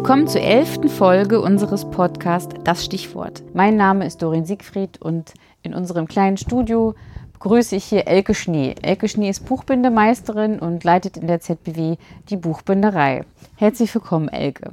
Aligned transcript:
Willkommen 0.00 0.28
zur 0.28 0.40
elften 0.40 0.88
Folge 0.88 1.42
unseres 1.42 1.84
Podcasts 1.84 2.54
Das 2.64 2.86
Stichwort. 2.86 3.42
Mein 3.52 3.76
Name 3.76 4.06
ist 4.06 4.22
Dorin 4.22 4.46
Siegfried 4.46 4.96
und 4.98 5.34
in 5.62 5.74
unserem 5.74 6.08
kleinen 6.08 6.38
Studio 6.38 6.94
begrüße 7.34 7.76
ich 7.76 7.84
hier 7.84 8.08
Elke 8.08 8.32
Schnee. 8.32 8.74
Elke 8.80 9.08
Schnee 9.08 9.28
ist 9.28 9.44
Buchbindemeisterin 9.44 10.58
und 10.58 10.84
leitet 10.84 11.18
in 11.18 11.26
der 11.26 11.40
ZBW 11.40 11.96
die 12.30 12.36
Buchbinderei. 12.38 13.26
Herzlich 13.56 13.94
willkommen, 13.94 14.28
Elke. 14.28 14.70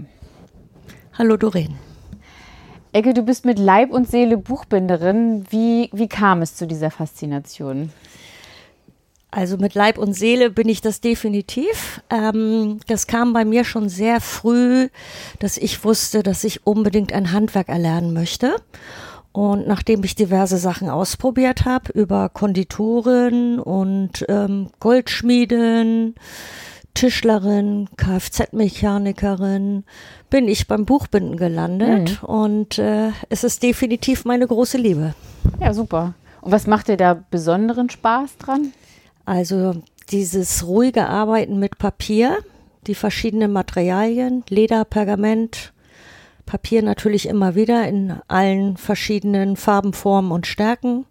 Hallo, 1.17 1.35
Doreen. 1.35 1.75
Elke, 2.93 3.13
du 3.13 3.21
bist 3.21 3.43
mit 3.43 3.59
Leib 3.59 3.91
und 3.91 4.09
Seele 4.09 4.37
Buchbinderin. 4.37 5.45
Wie, 5.49 5.89
wie 5.91 6.07
kam 6.07 6.41
es 6.41 6.55
zu 6.55 6.65
dieser 6.65 6.89
Faszination? 6.89 7.91
Also 9.29 9.57
mit 9.57 9.75
Leib 9.75 9.97
und 9.97 10.13
Seele 10.13 10.49
bin 10.49 10.69
ich 10.69 10.81
das 10.81 11.01
definitiv. 11.01 12.01
Ähm, 12.09 12.79
das 12.87 13.07
kam 13.07 13.33
bei 13.33 13.43
mir 13.43 13.65
schon 13.65 13.89
sehr 13.89 14.21
früh, 14.21 14.87
dass 15.39 15.57
ich 15.57 15.83
wusste, 15.83 16.23
dass 16.23 16.43
ich 16.43 16.65
unbedingt 16.65 17.11
ein 17.11 17.33
Handwerk 17.33 17.67
erlernen 17.67 18.13
möchte. 18.13 18.55
Und 19.33 19.67
nachdem 19.67 20.03
ich 20.03 20.15
diverse 20.15 20.57
Sachen 20.57 20.89
ausprobiert 20.89 21.65
habe, 21.65 21.91
über 21.91 22.29
Konditoren 22.29 23.59
und 23.59 24.25
ähm, 24.29 24.69
Goldschmieden, 24.79 26.15
Tischlerin, 26.95 27.89
Kfz-Mechanikerin, 27.97 29.83
bin 30.31 30.47
ich 30.47 30.67
beim 30.67 30.85
Buchbinden 30.85 31.37
gelandet 31.37 32.19
mhm. 32.23 32.27
und 32.27 32.79
äh, 32.79 33.11
es 33.29 33.43
ist 33.43 33.61
definitiv 33.61 34.25
meine 34.25 34.47
große 34.47 34.79
Liebe. 34.79 35.13
Ja, 35.61 35.75
super. 35.75 36.15
Und 36.41 36.51
was 36.51 36.65
macht 36.65 36.87
dir 36.87 36.97
da 36.97 37.13
besonderen 37.13 37.91
Spaß 37.91 38.37
dran? 38.37 38.73
Also 39.27 39.75
dieses 40.09 40.65
ruhige 40.65 41.09
Arbeiten 41.09 41.59
mit 41.59 41.77
Papier, 41.77 42.37
die 42.87 42.95
verschiedenen 42.95 43.51
Materialien, 43.51 44.45
Leder, 44.47 44.85
Pergament, 44.85 45.73
Papier 46.45 46.81
natürlich 46.81 47.27
immer 47.27 47.53
wieder 47.53 47.85
in 47.89 48.15
allen 48.29 48.77
verschiedenen 48.77 49.57
Farben, 49.57 49.91
Formen 49.91 50.31
und 50.31 50.47
Stärken. 50.47 51.05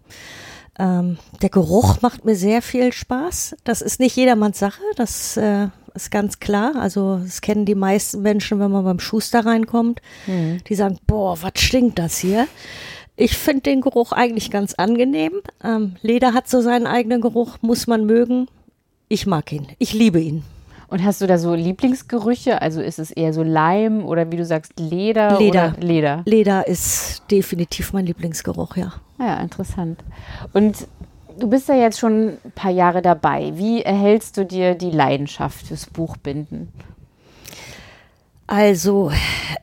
Ähm, 0.79 1.19
der 1.43 1.51
Geruch 1.51 2.01
macht 2.01 2.25
mir 2.25 2.37
sehr 2.37 2.63
viel 2.63 2.91
Spaß. 2.91 3.55
Das 3.65 3.83
ist 3.83 4.01
nicht 4.01 4.17
jedermanns 4.17 4.59
Sache, 4.59 4.81
das 4.97 5.37
äh, 5.37 5.69
ist 5.93 6.11
ganz 6.11 6.41
klar. 6.41 6.73
Also 6.77 7.19
das 7.19 7.43
kennen 7.43 7.67
die 7.67 7.75
meisten 7.75 8.23
Menschen, 8.23 8.61
wenn 8.61 8.71
man 8.71 8.85
beim 8.85 8.99
Schuster 8.99 9.45
reinkommt. 9.45 10.01
Mhm. 10.27 10.65
Die 10.67 10.75
sagen, 10.75 10.99
boah, 11.07 11.37
was 11.43 11.53
stinkt 11.57 11.99
das 11.99 12.17
hier? 12.17 12.49
Ich 13.17 13.37
finde 13.37 13.63
den 13.63 13.81
Geruch 13.81 14.13
eigentlich 14.13 14.51
ganz 14.51 14.75
angenehm. 14.75 15.33
Ähm, 15.65 15.97
Leder 16.03 16.35
hat 16.35 16.49
so 16.49 16.61
seinen 16.61 16.87
eigenen 16.87 17.21
Geruch, 17.21 17.57
muss 17.63 17.87
man 17.87 18.05
mögen. 18.05 18.47
Ich 19.09 19.27
mag 19.27 19.53
ihn. 19.53 19.69
Ich 19.79 19.95
liebe 19.95 20.21
ihn. 20.21 20.43
Und 20.89 21.05
hast 21.05 21.21
du 21.21 21.27
da 21.27 21.39
so 21.39 21.55
Lieblingsgerüche? 21.55 22.63
Also 22.63 22.81
ist 22.81 22.99
es 22.99 23.11
eher 23.11 23.33
so 23.33 23.43
Leim 23.43 24.05
oder 24.05 24.31
wie 24.31 24.37
du 24.37 24.45
sagst, 24.45 24.79
Leder? 24.79 25.39
Leder. 25.39 25.75
Leder. 25.81 26.23
Leder 26.27 26.67
ist 26.67 27.23
definitiv 27.31 27.93
mein 27.93 28.07
Lieblingsgeruch, 28.07 28.77
ja. 28.77 28.93
Ja, 29.19 29.41
interessant. 29.41 30.05
Und 30.53 30.87
du 31.39 31.49
bist 31.49 31.69
ja 31.69 31.75
jetzt 31.75 31.99
schon 31.99 32.37
ein 32.45 32.53
paar 32.55 32.71
Jahre 32.71 33.03
dabei. 33.03 33.53
Wie 33.57 33.83
erhältst 33.83 34.37
du 34.37 34.45
dir 34.45 34.75
die 34.75 34.91
Leidenschaft 34.91 35.67
fürs 35.67 35.87
Buchbinden? 35.87 36.69
Also, 38.47 39.11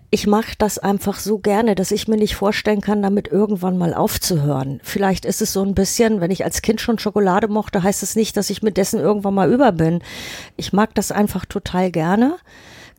ich 0.10 0.28
mache 0.28 0.54
das 0.58 0.78
einfach 0.78 1.20
so 1.20 1.40
gerne, 1.40 1.74
dass 1.74 1.92
ich 1.92 2.08
mir 2.08 2.18
nicht 2.18 2.36
vorstellen 2.36 2.82
kann, 2.82 3.02
damit 3.02 3.30
irgendwann 3.30 3.78
mal 3.78 3.94
aufzuhören. 3.94 4.82
Vielleicht 4.84 5.26
ist 5.26 5.42
es 5.42 5.54
so 5.54 5.64
ein 5.64 5.74
bisschen, 5.74 6.20
wenn 6.20 6.32
ich 6.32 6.44
als 6.44 6.62
Kind 6.62 6.82
schon 6.82 7.00
Schokolade 7.00 7.48
mochte, 7.48 7.82
heißt 7.82 8.04
es 8.04 8.10
das 8.10 8.16
nicht, 8.16 8.36
dass 8.36 8.50
ich 8.50 8.62
mit 8.62 8.78
dessen 8.78 9.00
irgendwann 9.00 9.34
mal 9.34 9.52
über 9.52 9.72
bin. 9.72 10.02
Ich 10.58 10.74
mag 10.74 10.94
das 10.96 11.12
einfach 11.12 11.46
total 11.46 11.92
gerne. 11.92 12.36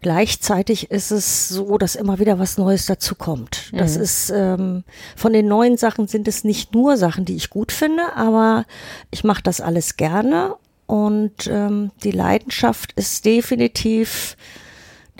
Gleichzeitig 0.00 0.90
ist 0.90 1.10
es 1.10 1.48
so, 1.48 1.78
dass 1.78 1.94
immer 1.94 2.18
wieder 2.18 2.38
was 2.38 2.58
Neues 2.58 2.86
dazukommt. 2.86 3.70
Das 3.72 3.96
mhm. 3.96 4.02
ist 4.02 4.30
ähm, 4.34 4.84
von 5.16 5.32
den 5.32 5.48
neuen 5.48 5.76
Sachen 5.76 6.08
sind 6.08 6.28
es 6.28 6.44
nicht 6.44 6.74
nur 6.74 6.96
Sachen, 6.96 7.24
die 7.24 7.36
ich 7.36 7.48
gut 7.48 7.72
finde, 7.72 8.14
aber 8.14 8.66
ich 9.10 9.24
mache 9.24 9.42
das 9.42 9.60
alles 9.60 9.96
gerne 9.96 10.56
und 10.86 11.46
ähm, 11.46 11.90
die 12.02 12.10
Leidenschaft 12.10 12.92
ist 12.92 13.24
definitiv 13.24 14.36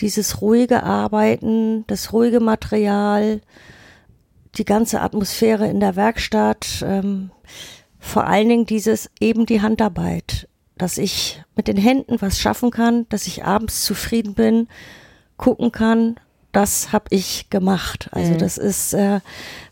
dieses 0.01 0.41
ruhige 0.41 0.83
Arbeiten, 0.83 1.87
das 1.87 2.13
ruhige 2.13 2.41
Material, 2.41 3.41
die 4.57 4.65
ganze 4.65 5.01
Atmosphäre 5.01 5.69
in 5.69 5.81
der 5.81 5.97
Werkstatt, 5.97 6.85
ähm, 6.87 7.31
vor 7.99 8.27
allen 8.27 8.49
Dingen 8.49 8.67
dieses 8.67 9.11
eben 9.21 9.47
die 9.47 9.63
Handarbeit, 9.63 10.49
dass 10.77 10.99
ich 10.99 11.43
mit 11.57 11.69
den 11.69 11.77
Händen 11.77 12.21
was 12.21 12.39
schaffen 12.39 12.71
kann, 12.71 13.07
dass 13.09 13.27
ich 13.27 13.45
abends 13.45 13.85
zufrieden 13.85 14.35
bin, 14.35 14.69
gucken 15.37 15.73
kann, 15.73 16.17
das 16.55 16.93
habe 16.93 17.07
ich 17.11 17.51
gemacht. 17.51 18.09
Also 18.13 18.35
mhm. 18.35 18.39
das 18.39 18.59
ist, 18.59 18.95
äh, 18.95 19.21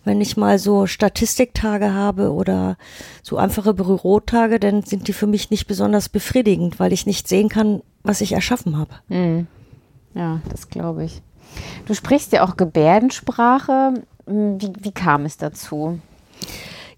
wenn 0.05 0.21
ich 0.21 0.37
mal 0.37 0.59
so 0.59 0.87
Statistiktage 0.87 1.93
habe 1.93 2.33
oder 2.33 2.77
so 3.23 3.37
einfache 3.37 3.73
Bürotage, 3.75 4.59
dann 4.59 4.83
sind 4.83 5.07
die 5.07 5.13
für 5.13 5.29
mich 5.29 5.51
nicht 5.51 5.67
besonders 5.67 6.09
befriedigend, 6.09 6.81
weil 6.81 6.93
ich 6.93 7.07
nicht 7.07 7.29
sehen 7.29 7.49
kann, 7.49 7.83
was 8.03 8.21
ich 8.21 8.33
erschaffen 8.33 8.77
habe. 8.77 8.95
Mhm. 9.09 9.47
Ja, 10.15 10.41
das 10.51 10.69
glaube 10.69 11.05
ich. 11.05 11.23
Du 11.87 11.95
sprichst 11.95 12.33
ja 12.33 12.45
auch 12.45 12.57
Gebärdensprache. 12.57 13.95
Wie, 14.27 14.73
wie 14.81 14.93
kam 14.93 15.25
es 15.25 15.37
dazu? 15.37 15.99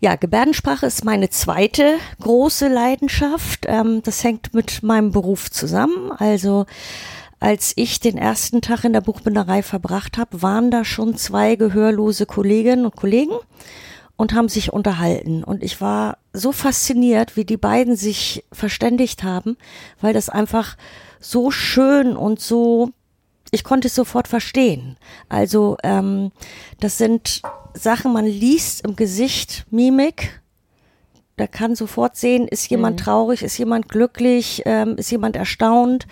Ja, 0.00 0.16
Gebärdensprache 0.16 0.86
ist 0.86 1.04
meine 1.04 1.30
zweite 1.30 1.94
große 2.20 2.68
Leidenschaft. 2.68 3.64
Ähm, 3.66 4.02
das 4.02 4.22
hängt 4.22 4.52
mit 4.52 4.82
meinem 4.82 5.12
Beruf 5.12 5.50
zusammen. 5.50 6.12
Also 6.12 6.66
als 7.40 7.72
ich 7.76 8.00
den 8.00 8.18
ersten 8.18 8.60
Tag 8.60 8.84
in 8.84 8.92
der 8.92 9.00
Buchbinderei 9.00 9.62
verbracht 9.62 10.18
habe, 10.18 10.42
waren 10.42 10.70
da 10.70 10.84
schon 10.84 11.16
zwei 11.16 11.56
gehörlose 11.56 12.26
Kolleginnen 12.26 12.84
und 12.84 12.96
Kollegen 12.96 13.34
und 14.16 14.34
haben 14.34 14.48
sich 14.48 14.72
unterhalten. 14.72 15.44
Und 15.44 15.62
ich 15.62 15.80
war 15.80 16.18
so 16.32 16.52
fasziniert, 16.52 17.36
wie 17.36 17.44
die 17.44 17.56
beiden 17.56 17.96
sich 17.96 18.44
verständigt 18.52 19.22
haben, 19.22 19.56
weil 20.00 20.12
das 20.12 20.28
einfach 20.28 20.76
so 21.20 21.50
schön 21.50 22.16
und 22.16 22.40
so 22.40 22.90
ich 23.54 23.62
konnte 23.62 23.86
es 23.86 23.94
sofort 23.94 24.26
verstehen. 24.26 24.96
Also 25.28 25.76
ähm, 25.84 26.32
das 26.80 26.98
sind 26.98 27.40
Sachen, 27.72 28.12
man 28.12 28.26
liest 28.26 28.84
im 28.84 28.96
Gesicht 28.96 29.64
Mimik. 29.70 30.42
Da 31.36 31.46
kann 31.46 31.76
sofort 31.76 32.16
sehen, 32.16 32.48
ist 32.48 32.68
jemand 32.68 32.98
mhm. 32.98 33.04
traurig, 33.04 33.42
ist 33.42 33.56
jemand 33.56 33.88
glücklich, 33.88 34.62
ähm, 34.66 34.96
ist 34.96 35.10
jemand 35.10 35.36
erstaunt. 35.36 36.06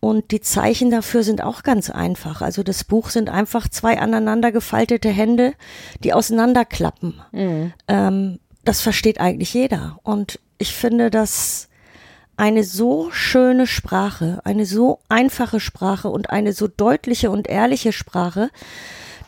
Und 0.00 0.32
die 0.32 0.40
Zeichen 0.40 0.90
dafür 0.90 1.22
sind 1.22 1.42
auch 1.42 1.62
ganz 1.62 1.90
einfach. 1.90 2.42
Also 2.42 2.64
das 2.64 2.82
Buch 2.82 3.08
sind 3.08 3.30
einfach 3.30 3.68
zwei 3.68 3.98
aneinander 4.00 4.50
gefaltete 4.50 5.08
Hände, 5.08 5.54
die 6.02 6.12
auseinanderklappen. 6.12 7.20
Mhm. 7.30 7.72
Ähm, 7.86 8.40
das 8.64 8.80
versteht 8.80 9.20
eigentlich 9.20 9.54
jeder. 9.54 10.00
Und 10.02 10.40
ich 10.58 10.74
finde, 10.74 11.10
dass 11.10 11.68
eine 12.36 12.64
so 12.64 13.10
schöne 13.10 13.66
Sprache, 13.66 14.40
eine 14.44 14.66
so 14.66 15.00
einfache 15.08 15.60
Sprache 15.60 16.08
und 16.08 16.30
eine 16.30 16.52
so 16.52 16.68
deutliche 16.68 17.30
und 17.30 17.48
ehrliche 17.48 17.92
Sprache, 17.92 18.50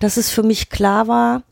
dass 0.01 0.17
es 0.17 0.31
für 0.31 0.43
mich 0.43 0.71
klar 0.71 1.09
war, 1.09 1.43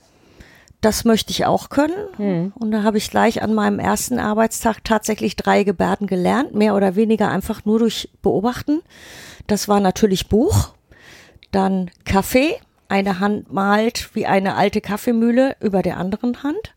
das 0.80 1.04
möchte 1.04 1.30
ich 1.30 1.46
auch 1.46 1.70
können. 1.70 1.94
Mhm. 2.18 2.52
Und 2.56 2.70
da 2.70 2.82
habe 2.82 2.98
ich 2.98 3.10
gleich 3.10 3.42
an 3.42 3.54
meinem 3.54 3.78
ersten 3.78 4.18
Arbeitstag 4.18 4.84
tatsächlich 4.84 5.36
drei 5.36 5.64
Gebärden 5.64 6.06
gelernt, 6.06 6.54
mehr 6.54 6.74
oder 6.74 6.94
weniger 6.94 7.30
einfach 7.30 7.64
nur 7.64 7.78
durch 7.78 8.10
Beobachten. 8.20 8.82
Das 9.46 9.68
war 9.68 9.80
natürlich 9.80 10.28
Buch, 10.28 10.74
dann 11.52 11.90
Kaffee, 12.04 12.56
eine 12.88 13.18
Hand 13.18 13.52
malt 13.52 14.10
wie 14.14 14.26
eine 14.26 14.56
alte 14.56 14.80
Kaffeemühle 14.80 15.56
über 15.60 15.82
der 15.82 15.96
anderen 15.96 16.42
Hand. 16.42 16.74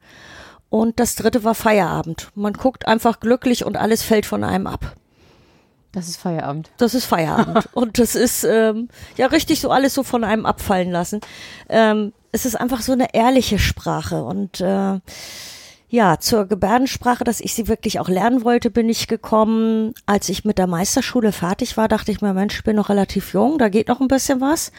Und 0.70 1.00
das 1.00 1.16
dritte 1.16 1.44
war 1.44 1.56
Feierabend. 1.56 2.30
Man 2.36 2.54
guckt 2.54 2.88
einfach 2.88 3.20
glücklich 3.20 3.66
und 3.66 3.78
alles 3.78 4.04
fällt 4.04 4.26
von 4.26 4.44
einem 4.44 4.68
ab. 4.68 4.96
Das 5.94 6.08
ist 6.08 6.18
Feierabend. 6.18 6.70
Das 6.78 6.94
ist 6.94 7.06
Feierabend. 7.06 7.70
und 7.74 8.00
das 8.00 8.16
ist 8.16 8.44
ähm, 8.44 8.90
ja 9.16 9.28
richtig 9.28 9.62
so 9.62 9.72
alles 9.72 9.94
so 9.94 10.04
von 10.04 10.24
einem 10.24 10.46
abfallen 10.46 10.92
lassen. 10.92 11.22
Ähm, 11.70 12.14
es 12.32 12.46
ist 12.46 12.56
einfach 12.56 12.82
so 12.82 12.92
eine 12.92 13.14
ehrliche 13.14 13.58
Sprache. 13.58 14.24
Und 14.24 14.60
äh, 14.62 15.00
ja, 15.90 16.20
zur 16.20 16.46
Gebärdensprache, 16.46 17.24
dass 17.24 17.40
ich 17.40 17.54
sie 17.54 17.70
wirklich 17.70 18.00
auch 18.00 18.10
lernen 18.10 18.44
wollte, 18.44 18.70
bin 18.70 18.90
ich 18.90 19.08
gekommen. 19.08 19.94
Als 20.06 20.28
ich 20.28 20.44
mit 20.44 20.58
der 20.58 20.68
Meisterschule 20.68 21.32
fertig 21.32 21.78
war, 21.78 21.88
dachte 21.88 22.12
ich 22.12 22.22
mir, 22.22 22.34
Mensch, 22.34 22.58
ich 22.58 22.64
bin 22.64 22.76
noch 22.76 22.90
relativ 22.90 23.34
jung, 23.34 23.58
da 23.58 23.70
geht 23.70 23.88
noch 23.88 24.02
ein 24.02 24.10
bisschen 24.10 24.42
was. 24.42 24.74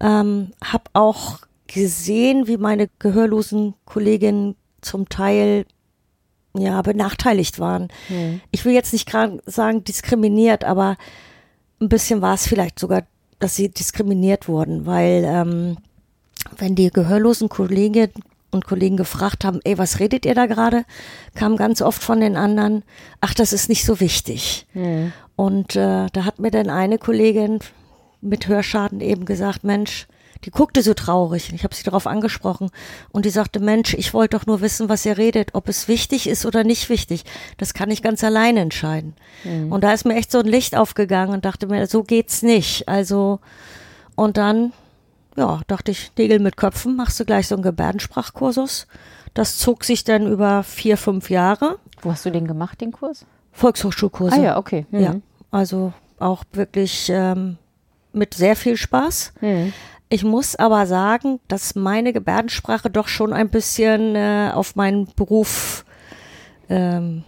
Ähm, 0.00 0.52
hab 0.64 0.88
auch 0.92 1.40
gesehen, 1.66 2.46
wie 2.46 2.56
meine 2.56 2.88
gehörlosen 2.98 3.74
Kolleginnen 3.84 4.56
zum 4.82 5.08
Teil 5.08 5.66
ja 6.56 6.82
benachteiligt 6.82 7.58
waren. 7.58 7.88
Mhm. 8.08 8.40
Ich 8.50 8.64
will 8.64 8.72
jetzt 8.72 8.92
nicht 8.92 9.06
gerade 9.06 9.40
sagen 9.46 9.84
diskriminiert, 9.84 10.64
aber 10.64 10.96
ein 11.80 11.88
bisschen 11.88 12.22
war 12.22 12.34
es 12.34 12.46
vielleicht 12.46 12.78
sogar, 12.78 13.02
dass 13.38 13.56
sie 13.56 13.68
diskriminiert 13.68 14.48
wurden, 14.48 14.86
weil 14.86 15.24
ähm, 15.26 15.76
wenn 16.56 16.74
die 16.74 16.90
gehörlosen 16.90 17.48
Kolleginnen 17.48 18.12
und 18.50 18.66
Kollegen 18.66 18.96
gefragt 18.96 19.44
haben, 19.44 19.60
ey, 19.64 19.78
was 19.78 20.00
redet 20.00 20.26
ihr 20.26 20.34
da 20.34 20.46
gerade, 20.46 20.84
kam 21.34 21.56
ganz 21.56 21.80
oft 21.80 22.02
von 22.02 22.20
den 22.20 22.36
anderen, 22.36 22.82
ach, 23.20 23.32
das 23.34 23.52
ist 23.52 23.68
nicht 23.68 23.84
so 23.84 24.00
wichtig. 24.00 24.66
Mhm. 24.74 25.12
Und 25.36 25.76
äh, 25.76 26.08
da 26.12 26.24
hat 26.24 26.40
mir 26.40 26.50
dann 26.50 26.68
eine 26.68 26.98
Kollegin, 26.98 27.60
mit 28.20 28.48
Hörschaden 28.48 29.00
eben 29.00 29.24
gesagt, 29.24 29.64
Mensch, 29.64 30.06
die 30.44 30.50
guckte 30.50 30.82
so 30.82 30.94
traurig. 30.94 31.52
Ich 31.52 31.64
habe 31.64 31.74
sie 31.74 31.82
darauf 31.82 32.06
angesprochen 32.06 32.70
und 33.12 33.24
die 33.24 33.30
sagte, 33.30 33.60
Mensch, 33.60 33.94
ich 33.94 34.14
wollte 34.14 34.38
doch 34.38 34.46
nur 34.46 34.60
wissen, 34.60 34.88
was 34.88 35.04
ihr 35.04 35.18
redet, 35.18 35.54
ob 35.54 35.68
es 35.68 35.86
wichtig 35.86 36.26
ist 36.28 36.46
oder 36.46 36.64
nicht 36.64 36.88
wichtig. 36.88 37.24
Das 37.58 37.74
kann 37.74 37.90
ich 37.90 38.02
ganz 38.02 38.24
alleine 38.24 38.60
entscheiden. 38.60 39.14
Mhm. 39.44 39.70
Und 39.70 39.84
da 39.84 39.92
ist 39.92 40.06
mir 40.06 40.14
echt 40.14 40.32
so 40.32 40.38
ein 40.38 40.46
Licht 40.46 40.76
aufgegangen 40.76 41.34
und 41.34 41.44
dachte 41.44 41.66
mir, 41.66 41.86
so 41.86 42.02
geht's 42.02 42.42
nicht. 42.42 42.88
Also 42.88 43.40
und 44.16 44.36
dann, 44.36 44.72
ja, 45.36 45.60
dachte 45.66 45.90
ich, 45.90 46.12
Nägel 46.16 46.40
mit 46.40 46.56
Köpfen, 46.56 46.96
machst 46.96 47.18
du 47.20 47.24
gleich 47.24 47.48
so 47.48 47.54
einen 47.54 47.62
Gebärdensprachkursus. 47.62 48.86
Das 49.34 49.58
zog 49.58 49.84
sich 49.84 50.04
dann 50.04 50.26
über 50.26 50.62
vier, 50.62 50.96
fünf 50.96 51.30
Jahre. 51.30 51.78
Wo 52.02 52.12
hast 52.12 52.26
du 52.26 52.30
den 52.30 52.46
gemacht, 52.46 52.80
den 52.80 52.92
Kurs? 52.92 53.24
Volkshochschulkurse. 53.52 54.36
Ah 54.36 54.42
ja, 54.42 54.56
okay. 54.58 54.86
Mhm. 54.90 55.00
Ja, 55.00 55.14
also 55.50 55.92
auch 56.18 56.44
wirklich 56.52 57.08
ähm, 57.10 57.58
mit 58.12 58.34
sehr 58.34 58.56
viel 58.56 58.76
Spaß. 58.76 59.32
Mhm. 59.40 59.72
Ich 60.10 60.24
muss 60.24 60.56
aber 60.56 60.86
sagen, 60.86 61.38
dass 61.46 61.76
meine 61.76 62.12
Gebärdensprache 62.12 62.90
doch 62.90 63.06
schon 63.06 63.32
ein 63.32 63.48
bisschen 63.48 64.16
äh, 64.16 64.50
auf 64.52 64.74
meinen 64.74 65.06
Beruf 65.14 65.84
ähm, 66.68 67.22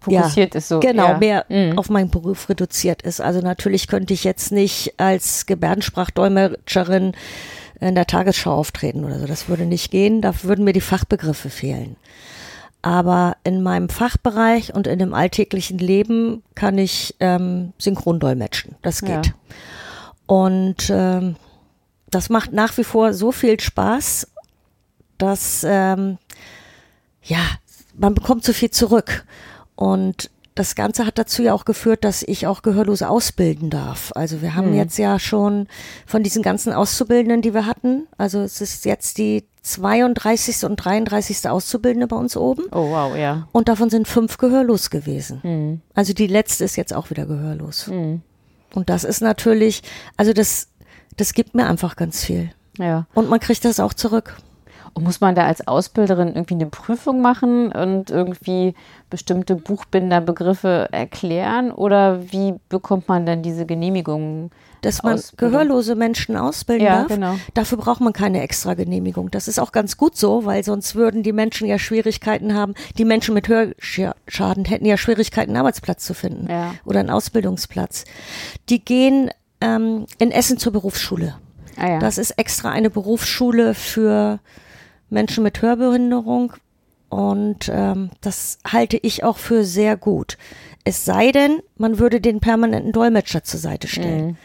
fokussiert 0.00 0.54
ja, 0.54 0.58
ist 0.58 0.68
so. 0.68 0.78
Genau, 0.78 1.08
ja. 1.08 1.18
mehr 1.18 1.46
mhm. 1.48 1.76
auf 1.76 1.90
meinen 1.90 2.08
Beruf 2.08 2.48
reduziert 2.48 3.02
ist. 3.02 3.20
Also 3.20 3.40
natürlich 3.40 3.88
könnte 3.88 4.14
ich 4.14 4.22
jetzt 4.22 4.52
nicht 4.52 4.94
als 4.98 5.44
Gebärdensprachdolmetscherin 5.46 7.12
in 7.80 7.94
der 7.94 8.06
Tagesschau 8.06 8.52
auftreten 8.52 9.04
oder 9.04 9.18
so. 9.18 9.26
Das 9.26 9.48
würde 9.48 9.64
nicht 9.64 9.90
gehen. 9.90 10.20
Da 10.20 10.32
würden 10.44 10.64
mir 10.64 10.72
die 10.72 10.80
Fachbegriffe 10.80 11.50
fehlen. 11.50 11.96
Aber 12.82 13.36
in 13.44 13.62
meinem 13.62 13.88
Fachbereich 13.88 14.72
und 14.72 14.86
in 14.86 14.98
dem 14.98 15.14
alltäglichen 15.14 15.78
Leben 15.78 16.42
kann 16.54 16.78
ich 16.78 17.16
ähm, 17.20 17.72
synchron 17.76 18.20
dolmetschen. 18.20 18.76
Das 18.82 19.02
geht. 19.02 19.26
Ja. 19.26 19.32
Und 20.30 20.90
ähm, 20.90 21.34
das 22.08 22.28
macht 22.28 22.52
nach 22.52 22.78
wie 22.78 22.84
vor 22.84 23.14
so 23.14 23.32
viel 23.32 23.58
Spaß, 23.58 24.28
dass 25.18 25.66
ähm, 25.66 26.18
ja, 27.24 27.40
man 27.96 28.14
bekommt 28.14 28.44
so 28.44 28.52
viel 28.52 28.70
zurück. 28.70 29.24
Und 29.74 30.30
das 30.54 30.76
Ganze 30.76 31.04
hat 31.04 31.18
dazu 31.18 31.42
ja 31.42 31.52
auch 31.52 31.64
geführt, 31.64 32.04
dass 32.04 32.22
ich 32.22 32.46
auch 32.46 32.62
Gehörlose 32.62 33.08
ausbilden 33.08 33.70
darf. 33.70 34.12
Also 34.14 34.40
wir 34.40 34.54
haben 34.54 34.68
mhm. 34.68 34.76
jetzt 34.76 34.98
ja 34.98 35.18
schon 35.18 35.66
von 36.06 36.22
diesen 36.22 36.44
ganzen 36.44 36.72
Auszubildenden, 36.72 37.42
die 37.42 37.52
wir 37.52 37.66
hatten, 37.66 38.06
also 38.16 38.38
es 38.38 38.60
ist 38.60 38.84
jetzt 38.84 39.18
die 39.18 39.42
32. 39.62 40.64
und 40.64 40.76
33. 40.76 41.48
Auszubildende 41.48 42.06
bei 42.06 42.14
uns 42.14 42.36
oben. 42.36 42.66
Oh 42.70 42.92
wow, 42.92 43.16
ja. 43.16 43.48
Und 43.50 43.68
davon 43.68 43.90
sind 43.90 44.06
fünf 44.06 44.38
gehörlos 44.38 44.90
gewesen. 44.90 45.40
Mhm. 45.42 45.80
Also 45.92 46.12
die 46.12 46.28
letzte 46.28 46.62
ist 46.62 46.76
jetzt 46.76 46.94
auch 46.94 47.10
wieder 47.10 47.26
gehörlos. 47.26 47.88
Mhm. 47.88 48.22
Und 48.74 48.88
das 48.88 49.04
ist 49.04 49.20
natürlich, 49.20 49.82
also 50.16 50.32
das, 50.32 50.68
das 51.16 51.32
gibt 51.32 51.54
mir 51.54 51.66
einfach 51.66 51.96
ganz 51.96 52.24
viel. 52.24 52.50
Ja. 52.78 53.06
Und 53.14 53.28
man 53.28 53.40
kriegt 53.40 53.64
das 53.64 53.80
auch 53.80 53.94
zurück. 53.94 54.36
Und 54.94 55.04
muss 55.04 55.20
man 55.20 55.34
da 55.34 55.46
als 55.46 55.66
Ausbilderin 55.66 56.28
irgendwie 56.28 56.54
eine 56.54 56.66
Prüfung 56.66 57.20
machen 57.20 57.72
und 57.72 58.10
irgendwie 58.10 58.74
bestimmte 59.08 59.56
Buchbinderbegriffe 59.56 60.88
erklären? 60.90 61.70
Oder 61.70 62.32
wie 62.32 62.54
bekommt 62.68 63.08
man 63.08 63.26
denn 63.26 63.42
diese 63.42 63.66
Genehmigung? 63.66 64.50
Dass 64.82 65.02
man 65.02 65.20
gehörlose 65.36 65.94
Menschen 65.94 66.36
ausbilden 66.36 66.86
ja, 66.86 67.00
darf. 67.00 67.08
Genau. 67.08 67.36
Dafür 67.52 67.76
braucht 67.78 68.00
man 68.00 68.14
keine 68.14 68.40
extra 68.40 68.74
Genehmigung. 68.74 69.30
Das 69.30 69.46
ist 69.46 69.58
auch 69.58 69.72
ganz 69.72 69.96
gut 69.98 70.16
so, 70.16 70.46
weil 70.46 70.64
sonst 70.64 70.94
würden 70.94 71.22
die 71.22 71.32
Menschen 71.32 71.66
ja 71.66 71.78
Schwierigkeiten 71.78 72.54
haben. 72.54 72.74
Die 72.96 73.04
Menschen 73.04 73.34
mit 73.34 73.48
Hörschaden 73.48 74.64
hätten 74.64 74.86
ja 74.86 74.96
Schwierigkeiten, 74.96 75.50
einen 75.50 75.58
Arbeitsplatz 75.58 76.04
zu 76.04 76.14
finden 76.14 76.48
ja. 76.50 76.74
oder 76.86 77.00
einen 77.00 77.10
Ausbildungsplatz. 77.10 78.06
Die 78.70 78.82
gehen 78.82 79.30
ähm, 79.60 80.06
in 80.18 80.30
Essen 80.30 80.58
zur 80.58 80.72
Berufsschule. 80.72 81.36
Ah, 81.76 81.88
ja. 81.88 81.98
Das 81.98 82.18
ist 82.18 82.32
extra 82.32 82.70
eine 82.70 82.90
Berufsschule 82.90 83.74
für 83.74 84.40
Menschen 85.10 85.42
mit 85.42 85.60
Hörbehinderung 85.62 86.54
und 87.08 87.68
ähm, 87.72 88.10
das 88.20 88.58
halte 88.66 88.96
ich 88.96 89.24
auch 89.24 89.36
für 89.36 89.64
sehr 89.64 89.96
gut. 89.96 90.38
Es 90.84 91.04
sei 91.04 91.32
denn, 91.32 91.60
man 91.76 91.98
würde 91.98 92.20
den 92.20 92.40
permanenten 92.40 92.92
Dolmetscher 92.92 93.42
zur 93.42 93.60
Seite 93.60 93.88
stellen. 93.88 94.26
Mhm. 94.26 94.36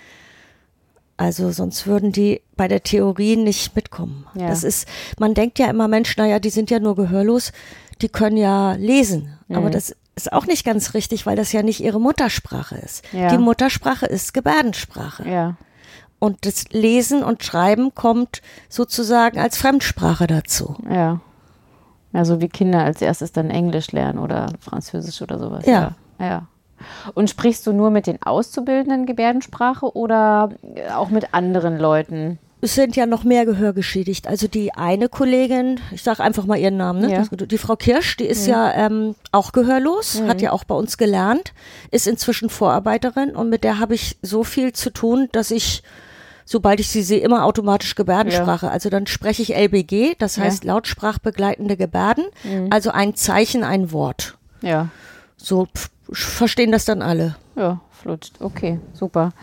Also 1.18 1.52
sonst 1.52 1.88
würden 1.88 2.12
die 2.12 2.42
bei 2.58 2.68
der 2.68 2.84
Theorie 2.84 3.38
nicht 3.38 3.76
mitkommen. 3.76 4.26
Ja. 4.34 4.50
Das 4.50 4.64
ist, 4.64 4.88
man 5.18 5.34
denkt 5.34 5.60
ja 5.60 5.70
immer, 5.70 5.88
Mensch, 5.88 6.18
naja, 6.18 6.40
die 6.40 6.50
sind 6.50 6.70
ja 6.70 6.80
nur 6.80 6.96
gehörlos, 6.96 7.54
die 8.02 8.10
können 8.10 8.36
ja 8.36 8.74
lesen. 8.74 9.38
Mhm. 9.48 9.56
Aber 9.56 9.70
das 9.70 9.96
ist 10.16 10.34
auch 10.34 10.46
nicht 10.46 10.66
ganz 10.66 10.94
richtig, 10.94 11.26
weil 11.26 11.36
das 11.36 11.52
ja 11.52 11.62
nicht 11.62 11.82
ihre 11.82 12.02
Muttersprache 12.02 12.76
ist. 12.78 13.04
Ja. 13.14 13.30
Die 13.30 13.38
Muttersprache 13.38 14.06
ist 14.06 14.34
Gebärdensprache. 14.34 15.30
Ja. 15.30 15.58
Und 16.20 16.46
das 16.46 16.70
Lesen 16.70 17.24
und 17.24 17.44
Schreiben 17.44 17.94
kommt 17.94 18.42
sozusagen 18.70 19.40
als 19.40 19.58
Fremdsprache 19.58 20.28
dazu. 20.28 20.76
Ja. 20.90 21.20
Also 22.14 22.40
wie 22.40 22.48
Kinder 22.48 22.84
als 22.84 23.02
erstes 23.02 23.32
dann 23.34 23.50
Englisch 23.50 23.92
lernen 23.92 24.20
oder 24.20 24.54
Französisch 24.60 25.22
oder 25.22 25.38
sowas. 25.38 25.66
Ja. 25.66 25.96
Ja. 26.20 26.26
ja. 26.26 26.48
Und 27.14 27.30
sprichst 27.30 27.66
du 27.68 27.74
nur 27.74 27.90
mit 27.90 28.08
den 28.08 28.22
Auszubildenden 28.22 29.06
Gebärdensprache 29.06 29.96
oder 29.96 30.50
auch 30.96 31.10
mit 31.10 31.34
anderen 31.34 31.78
Leuten? 31.78 32.40
Es 32.66 32.74
sind 32.74 32.96
ja 32.96 33.06
noch 33.06 33.24
mehr 33.24 33.46
Gehörgeschädigt. 33.46 34.28
Also 34.28 34.48
die 34.48 34.74
eine 34.74 35.08
Kollegin, 35.08 35.80
ich 35.92 36.02
sage 36.02 36.24
einfach 36.24 36.48
mal 36.48 36.58
ihren 36.58 36.78
Namen, 36.78 37.02
ne? 37.02 37.14
Ja. 37.14 37.22
die 37.22 37.60
Frau 37.60 37.76
Kirsch, 37.76 38.18
die 38.18 38.26
ist 38.26 38.48
mhm. 38.48 38.54
ja 38.54 38.74
ähm, 38.74 39.16
auch 39.32 39.52
gehörlos, 39.52 40.20
mhm. 40.20 40.28
hat 40.28 40.42
ja 40.42 40.52
auch 40.52 40.64
bei 40.64 40.74
uns 40.74 40.98
gelernt, 40.98 41.54
ist 41.92 42.08
inzwischen 42.08 42.50
Vorarbeiterin 42.50 43.36
und 43.36 43.50
mit 43.50 43.64
der 43.64 43.78
habe 43.78 43.94
ich 43.94 44.18
so 44.24 44.44
viel 44.44 44.74
zu 44.74 44.90
tun, 44.90 45.30
dass 45.32 45.52
ich 45.52 45.84
sobald 46.44 46.80
ich 46.80 46.90
sie 46.90 47.04
sehe, 47.04 47.20
immer 47.20 47.46
automatisch 47.46 47.94
Gebärdensprache. 47.94 48.66
Ja. 48.66 48.72
Also 48.72 48.90
dann 48.90 49.06
spreche 49.06 49.44
ich 49.44 49.56
LBG, 49.56 50.16
das 50.18 50.40
heißt 50.40 50.64
ja. 50.64 50.74
Lautsprachbegleitende 50.74 51.78
Gebärden, 51.78 52.26
mhm. 52.44 52.70
also 52.72 52.90
ein 52.90 53.14
Zeichen, 53.14 53.64
ein 53.64 53.92
Wort. 53.92 54.38
Ja. 54.62 54.90
So 55.38 55.68
verstehen 56.12 56.72
das 56.72 56.86
dann 56.86 57.04
alle. 57.04 57.36
Ja, 57.56 57.82
flutscht. 57.92 58.34
Okay, 58.40 58.80
super. 58.94 59.34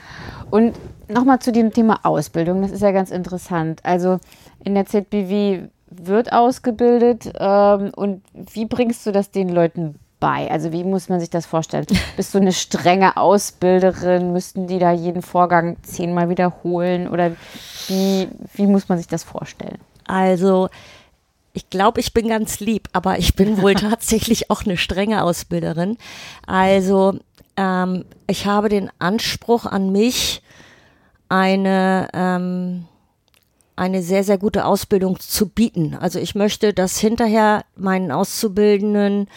Und 0.51 0.75
nochmal 1.13 1.39
zu 1.39 1.53
dem 1.53 1.73
Thema 1.73 2.01
Ausbildung, 2.03 2.63
das 2.63 2.71
ist 2.73 2.83
ja 2.83 2.91
ganz 2.91 3.11
interessant. 3.11 3.81
Also 3.85 4.19
in 4.65 4.75
der 4.75 4.87
ZBW 4.87 5.69
wird 5.91 6.33
ausgebildet 6.33 7.33
ähm, 7.39 7.93
und 7.95 8.23
wie 8.35 8.65
bringst 8.65 9.07
du 9.07 9.13
das 9.13 9.31
den 9.31 9.49
Leuten 9.49 9.97
bei? 10.21 10.51
Also 10.51 10.73
wie 10.73 10.85
muss 10.85 11.09
man 11.09 11.21
sich 11.21 11.31
das 11.31 11.47
vorstellen? 11.47 11.87
Bist 12.17 12.35
du 12.35 12.39
eine 12.39 12.53
strenge 12.53 13.17
Ausbilderin? 13.17 14.33
Müssten 14.33 14.67
die 14.67 14.79
da 14.79 14.93
jeden 14.93 15.23
Vorgang 15.23 15.77
zehnmal 15.83 16.29
wiederholen? 16.29 17.09
Oder 17.09 17.33
wie, 17.89 18.29
wie 18.55 18.67
muss 18.67 18.89
man 18.89 18.99
sich 18.99 19.09
das 19.09 19.25
vorstellen? 19.25 19.79
Also 20.07 20.69
ich 21.55 21.69
glaube, 21.69 22.01
ich 22.01 22.15
bin 22.15 22.29
ganz 22.29 22.61
lieb, 22.61 22.89
aber 22.93 23.19
ich 23.19 23.35
bin 23.35 23.61
wohl 23.61 23.75
tatsächlich 23.75 24.51
auch 24.51 24.65
eine 24.65 24.77
strenge 24.77 25.25
Ausbilderin. 25.25 25.99
Also 26.47 27.19
ähm, 27.57 28.05
ich 28.27 28.47
habe 28.47 28.69
den 28.69 28.91
Anspruch 28.99 29.67
an 29.67 29.93
mich, 29.93 30.42
eine 31.33 32.09
ähm, 32.13 32.85
eine 33.75 34.03
sehr, 34.03 34.23
sehr 34.23 34.37
gute 34.37 34.67
Ausbildung 34.67 35.19
zu 35.19 35.49
bieten. 35.49 35.97
Also 35.99 36.19
ich 36.19 36.35
möchte, 36.35 36.75
dass 36.75 36.99
hinterher 36.99 37.65
meinen 37.75 38.13
Auszubildenden 38.13 39.29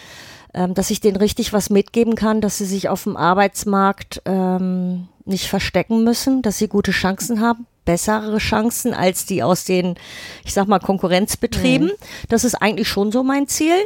ähm, 0.56 0.72
dass 0.72 0.90
ich 0.90 1.00
denen 1.00 1.16
richtig 1.16 1.52
was 1.52 1.68
mitgeben 1.68 2.14
kann, 2.14 2.40
dass 2.40 2.56
sie 2.58 2.64
sich 2.64 2.88
auf 2.88 3.04
dem 3.04 3.16
Arbeitsmarkt 3.16 4.22
ähm, 4.24 5.06
nicht 5.26 5.48
verstecken 5.48 6.02
müssen, 6.02 6.40
dass 6.40 6.56
sie 6.56 6.66
gute 6.66 6.92
Chancen 6.92 7.42
haben, 7.42 7.66
bessere 7.84 8.38
Chancen 8.38 8.94
als 8.94 9.26
die 9.26 9.42
aus 9.42 9.64
den, 9.64 9.96
ich 10.44 10.54
sag 10.54 10.66
mal, 10.66 10.78
Konkurrenzbetrieben. 10.78 11.88
Mhm. 11.88 12.28
Das 12.30 12.42
ist 12.42 12.54
eigentlich 12.54 12.88
schon 12.88 13.12
so 13.12 13.22
mein 13.22 13.48
Ziel. 13.48 13.76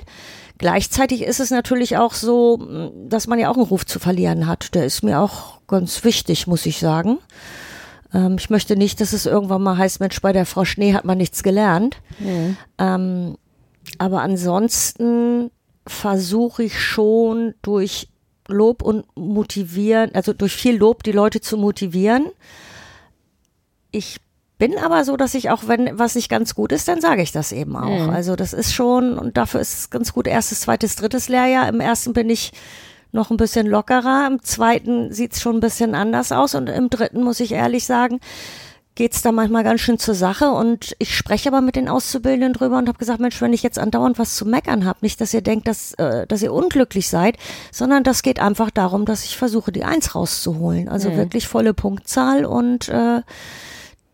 Gleichzeitig 0.58 1.22
ist 1.22 1.40
es 1.40 1.50
natürlich 1.50 1.96
auch 1.96 2.14
so, 2.14 2.92
dass 3.08 3.26
man 3.26 3.40
ja 3.40 3.50
auch 3.50 3.56
einen 3.56 3.66
Ruf 3.66 3.84
zu 3.84 3.98
verlieren 3.98 4.46
hat. 4.46 4.74
Der 4.74 4.84
ist 4.84 5.02
mir 5.02 5.18
auch 5.18 5.58
ganz 5.66 6.04
wichtig, 6.04 6.46
muss 6.46 6.66
ich 6.66 6.78
sagen. 6.78 7.18
Ähm, 8.12 8.36
ich 8.38 8.50
möchte 8.50 8.76
nicht, 8.76 9.00
dass 9.00 9.12
es 9.12 9.26
irgendwann 9.26 9.62
mal 9.62 9.76
heißt, 9.78 10.00
Mensch, 10.00 10.20
bei 10.20 10.32
der 10.32 10.46
Frau 10.46 10.64
Schnee 10.64 10.94
hat 10.94 11.04
man 11.04 11.18
nichts 11.18 11.42
gelernt. 11.42 11.96
Mhm. 12.18 12.56
Ähm, 12.78 13.36
aber 13.98 14.22
ansonsten 14.22 15.50
versuche 15.86 16.62
ich 16.64 16.80
schon 16.80 17.54
durch 17.62 18.08
Lob 18.46 18.82
und 18.82 19.04
motivieren, 19.16 20.10
also 20.14 20.32
durch 20.32 20.54
viel 20.54 20.76
Lob 20.76 21.02
die 21.02 21.12
Leute 21.12 21.40
zu 21.40 21.56
motivieren. 21.56 22.26
Ich 23.90 24.20
bin 24.58 24.76
aber 24.76 25.04
so, 25.04 25.16
dass 25.16 25.34
ich 25.34 25.50
auch, 25.50 25.68
wenn 25.68 25.98
was 25.98 26.14
nicht 26.14 26.28
ganz 26.28 26.54
gut 26.54 26.70
ist, 26.72 26.86
dann 26.86 27.00
sage 27.00 27.22
ich 27.22 27.32
das 27.32 27.50
eben 27.50 27.76
auch. 27.76 28.06
Mhm. 28.06 28.10
Also 28.10 28.36
das 28.36 28.52
ist 28.52 28.74
schon, 28.74 29.18
und 29.18 29.36
dafür 29.36 29.60
ist 29.60 29.78
es 29.78 29.90
ganz 29.90 30.12
gut, 30.12 30.26
erstes, 30.26 30.60
zweites, 30.60 30.96
drittes 30.96 31.28
Lehrjahr. 31.28 31.68
Im 31.68 31.80
ersten 31.80 32.12
bin 32.12 32.28
ich 32.28 32.52
noch 33.12 33.30
ein 33.30 33.36
bisschen 33.36 33.66
lockerer, 33.66 34.26
im 34.26 34.42
zweiten 34.42 35.12
sieht 35.12 35.32
es 35.32 35.40
schon 35.40 35.56
ein 35.56 35.60
bisschen 35.60 35.94
anders 35.94 36.32
aus 36.32 36.54
und 36.54 36.68
im 36.68 36.90
dritten 36.90 37.22
muss 37.22 37.40
ich 37.40 37.52
ehrlich 37.52 37.84
sagen, 37.84 38.20
geht's 38.94 39.22
da 39.22 39.32
manchmal 39.32 39.64
ganz 39.64 39.80
schön 39.80 39.98
zur 39.98 40.14
Sache 40.14 40.50
und 40.50 40.94
ich 40.98 41.16
spreche 41.16 41.48
aber 41.48 41.60
mit 41.60 41.76
den 41.76 41.88
Auszubildenden 41.88 42.52
drüber 42.52 42.76
und 42.76 42.88
habe 42.88 42.98
gesagt, 42.98 43.20
Mensch, 43.20 43.40
wenn 43.40 43.52
ich 43.52 43.62
jetzt 43.62 43.78
andauernd 43.78 44.18
was 44.18 44.34
zu 44.34 44.44
meckern 44.44 44.84
habe, 44.84 44.98
nicht, 45.02 45.20
dass 45.20 45.32
ihr 45.32 45.40
denkt, 45.40 45.68
dass, 45.68 45.94
äh, 45.94 46.26
dass 46.26 46.42
ihr 46.42 46.52
unglücklich 46.52 47.08
seid, 47.08 47.36
sondern 47.72 48.04
das 48.04 48.22
geht 48.22 48.40
einfach 48.40 48.70
darum, 48.70 49.06
dass 49.06 49.24
ich 49.24 49.38
versuche, 49.38 49.72
die 49.72 49.84
Eins 49.84 50.14
rauszuholen. 50.14 50.88
Also 50.88 51.10
mhm. 51.10 51.16
wirklich 51.16 51.48
volle 51.48 51.72
Punktzahl 51.72 52.44
und 52.44 52.88
äh, 52.90 53.22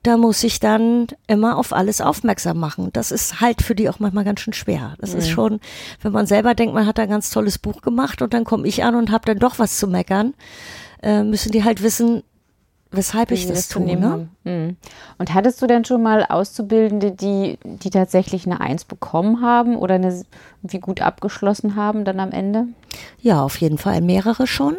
da 0.06 0.16
muss 0.16 0.44
ich 0.44 0.60
dann 0.60 1.08
immer 1.26 1.56
auf 1.58 1.72
alles 1.72 2.00
aufmerksam 2.00 2.58
machen. 2.58 2.90
Das 2.92 3.10
ist 3.10 3.40
halt 3.40 3.62
für 3.62 3.74
die 3.74 3.88
auch 3.88 3.98
manchmal 3.98 4.24
ganz 4.24 4.40
schön 4.40 4.52
schwer. 4.52 4.94
Das 5.00 5.12
mhm. 5.12 5.18
ist 5.18 5.28
schon, 5.28 5.60
wenn 6.02 6.12
man 6.12 6.26
selber 6.26 6.54
denkt, 6.54 6.74
man 6.74 6.86
hat 6.86 7.00
ein 7.00 7.08
ganz 7.08 7.30
tolles 7.30 7.58
Buch 7.58 7.82
gemacht 7.82 8.22
und 8.22 8.32
dann 8.32 8.44
komme 8.44 8.68
ich 8.68 8.84
an 8.84 8.94
und 8.94 9.10
habe 9.10 9.24
dann 9.26 9.38
doch 9.38 9.58
was 9.58 9.78
zu 9.78 9.88
meckern, 9.88 10.34
äh, 11.02 11.22
müssen 11.22 11.50
die 11.50 11.64
halt 11.64 11.82
wissen, 11.82 12.22
weshalb 12.92 13.32
ich 13.32 13.46
das, 13.46 13.56
das 13.56 13.68
tue. 13.68 13.96
Ne? 13.96 14.28
Mhm. 14.44 14.76
Und 15.18 15.34
hattest 15.34 15.60
du 15.60 15.66
denn 15.66 15.84
schon 15.84 16.02
mal 16.02 16.24
Auszubildende, 16.24 17.12
die, 17.12 17.58
die 17.64 17.90
tatsächlich 17.90 18.46
eine 18.46 18.60
Eins 18.60 18.84
bekommen 18.84 19.42
haben 19.42 19.76
oder 19.76 19.96
eine 19.96 20.22
wie 20.62 20.80
gut 20.80 21.00
abgeschlossen 21.00 21.76
haben 21.76 22.04
dann 22.04 22.20
am 22.20 22.32
Ende? 22.32 22.66
Ja, 23.20 23.42
auf 23.42 23.60
jeden 23.60 23.78
Fall 23.78 24.00
mehrere 24.00 24.46
schon. 24.46 24.76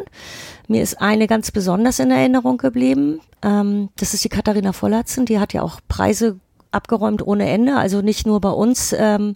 Mir 0.68 0.82
ist 0.82 1.00
eine 1.00 1.26
ganz 1.26 1.50
besonders 1.50 1.98
in 1.98 2.10
Erinnerung 2.10 2.58
geblieben. 2.58 3.20
Ähm, 3.42 3.88
das 3.96 4.12
ist 4.12 4.22
die 4.22 4.28
Katharina 4.28 4.72
Vollertzen. 4.72 5.24
Die 5.24 5.40
hat 5.40 5.54
ja 5.54 5.62
auch 5.62 5.80
Preise 5.88 6.38
abgeräumt 6.70 7.26
ohne 7.26 7.48
Ende, 7.48 7.76
also 7.76 8.02
nicht 8.02 8.26
nur 8.26 8.40
bei 8.42 8.50
uns. 8.50 8.94
Ähm, 8.96 9.34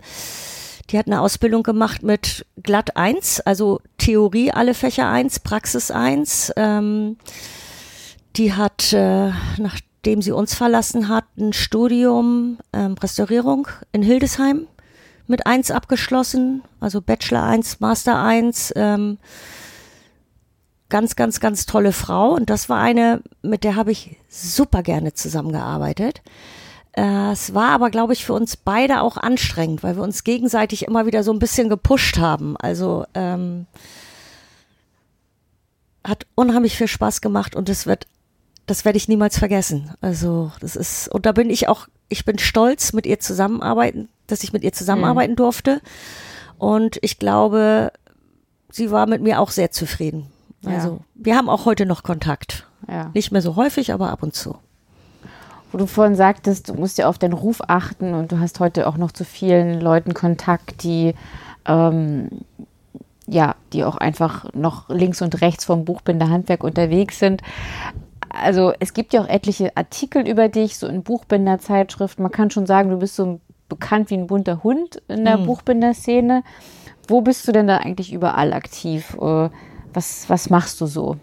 die 0.91 0.99
hat 0.99 1.07
eine 1.07 1.23
Ausbildung 1.23 1.62
gemacht 1.62 2.03
mit 2.03 2.45
glatt 2.62 2.97
eins, 2.97 3.41
also 3.41 3.81
Theorie 3.97 4.53
alle 4.53 4.75
Fächer 4.75 5.09
eins, 5.09 5.41
Praxis 5.41 5.91
eins. 5.91 6.53
Ähm, 6.57 7.17
die 8.37 8.53
hat, 8.53 8.93
äh, 8.93 9.31
nachdem 9.57 10.21
sie 10.21 10.33
uns 10.33 10.55
verlassen 10.55 11.09
hat, 11.09 11.25
ein 11.39 11.55
Studium 11.55 12.59
ähm, 12.75 12.95
Restaurierung 12.95 13.69
in 13.93 14.03
Hildesheim 14.03 14.67
mit 15.27 15.47
eins 15.47 15.71
abgeschlossen, 15.71 16.62
also 16.79 17.01
Bachelor 17.01 17.45
eins, 17.45 17.81
Master 17.81 18.21
eins. 18.21 18.71
Ähm, 18.77 19.17
ganz, 20.93 21.17
ganz, 21.17 21.41
ganz 21.41 21.65
tolle 21.65 21.93
Frau. 21.93 22.35
Und 22.35 22.51
das 22.51 22.69
war 22.69 22.79
eine, 22.79 23.23
mit 23.41 23.65
der 23.65 23.77
habe 23.77 23.91
ich 23.91 24.17
super 24.29 24.83
gerne 24.83 25.15
zusammengearbeitet. 25.15 26.21
Äh, 26.93 27.33
es 27.33 27.55
war 27.55 27.71
aber, 27.71 27.89
glaube 27.89 28.13
ich, 28.13 28.27
für 28.27 28.35
uns 28.35 28.59
beide 28.59 29.01
auch 29.01 29.17
anstrengend, 29.17 29.83
weil 29.83 29.97
wir 29.97 30.03
uns 30.03 30.23
gegenseitig 30.23 30.85
immer 30.87 31.07
wieder 31.07 31.25
so 31.25 31.33
ein 31.33 31.39
bisschen 31.39 31.71
gepusht 31.71 32.19
haben. 32.19 32.59
Also 32.59 33.07
ähm, 33.15 33.67
hat 36.05 36.27
unheimlich 36.35 36.77
viel 36.77 36.89
Spaß 36.89 37.23
gemacht 37.23 37.57
und 37.57 37.71
es 37.71 37.87
wird 37.87 38.07
das 38.67 38.85
werde 38.85 38.97
ich 38.97 39.09
niemals 39.09 39.39
vergessen. 39.39 39.91
Also, 40.01 40.53
das 40.61 40.77
ist, 40.77 41.09
und 41.09 41.27
da 41.27 41.33
bin 41.33 41.51
ich 41.51 41.69
auch, 41.69 41.89
ich 42.09 42.25
bin 42.25 42.39
stolz, 42.39 42.93
mit 42.93 43.07
ihr 43.07 43.19
zusammenarbeiten, 43.19 44.09
dass 44.29 44.45
ich 44.45 44.53
mit 44.53 44.63
ihr 44.63 44.73
zusammenarbeiten 44.73 45.33
mhm. 45.33 45.37
durfte. 45.37 45.81
Und 46.59 46.97
ich 47.03 47.19
glaube, 47.19 47.93
sie 48.71 48.93
war 48.93 49.07
mit 49.07 49.21
mir 49.21 49.41
auch 49.41 49.51
sehr 49.51 49.73
zufrieden. 49.73 50.32
Also, 50.64 50.88
ja. 50.88 50.99
wir 51.14 51.37
haben 51.37 51.49
auch 51.49 51.64
heute 51.64 51.87
noch 51.87 52.02
Kontakt. 52.02 52.66
Ja. 52.88 53.11
Nicht 53.14 53.33
mehr 53.33 53.42
so 53.42 53.57
häufig, 53.57 53.92
aber 53.92 54.11
ab 54.11 54.23
und 54.23 54.35
zu. 54.35 54.57
Wo 55.71 55.78
du 55.78 55.87
vorhin 55.87 56.16
sagtest, 56.16 56.69
du 56.69 56.75
musst 56.75 56.99
ja 56.99 57.09
auf 57.09 57.19
deinen 57.19 57.33
Ruf 57.33 57.62
achten 57.66 58.14
und 58.14 58.33
du 58.33 58.38
hast 58.38 58.61
heute 58.61 58.87
auch 58.87 58.97
noch 58.97 59.12
zu 59.12 59.25
vielen 59.25 59.81
Leuten 59.81 60.14
Kontakt, 60.14 60.83
die 60.83 61.14
ähm, 61.64 62.28
ja, 63.26 63.54
die 63.73 63.85
auch 63.85 63.97
einfach 63.97 64.52
noch 64.52 64.88
links 64.88 65.23
und 65.23 65.40
rechts 65.40 65.64
vom 65.64 65.85
Buchbinderhandwerk 65.85 66.64
unterwegs 66.64 67.19
sind 67.19 67.40
also 68.33 68.73
es 68.81 68.95
gibt 68.95 69.12
ja 69.12 69.23
auch 69.23 69.28
etliche 69.28 69.76
Artikel 69.76 70.26
über 70.26 70.49
dich, 70.49 70.78
so 70.78 70.87
in 70.87 71.02
Buchbinderzeitschriften. 71.02 72.23
Man 72.23 72.33
kann 72.33 72.50
schon 72.50 72.66
sagen, 72.66 72.90
du 72.90 72.99
bist 72.99 73.16
so 73.16 73.40
bekannt 73.69 74.11
wie 74.11 74.14
ein 74.14 74.26
bunter 74.26 74.62
Hund 74.62 75.02
in 75.09 75.25
der 75.25 75.38
mhm. 75.38 75.47
Buchbinderszene. 75.47 76.42
Wo 77.09 77.21
bist 77.21 77.47
du 77.47 77.52
denn 77.52 77.66
da 77.66 77.78
eigentlich 77.78 78.12
überall 78.12 78.52
aktiv? 78.52 79.16
Äh, 79.21 79.50
was, 79.95 80.29
was 80.29 80.51
machst 80.51 80.81
du 80.81 80.87
so? 80.87 81.17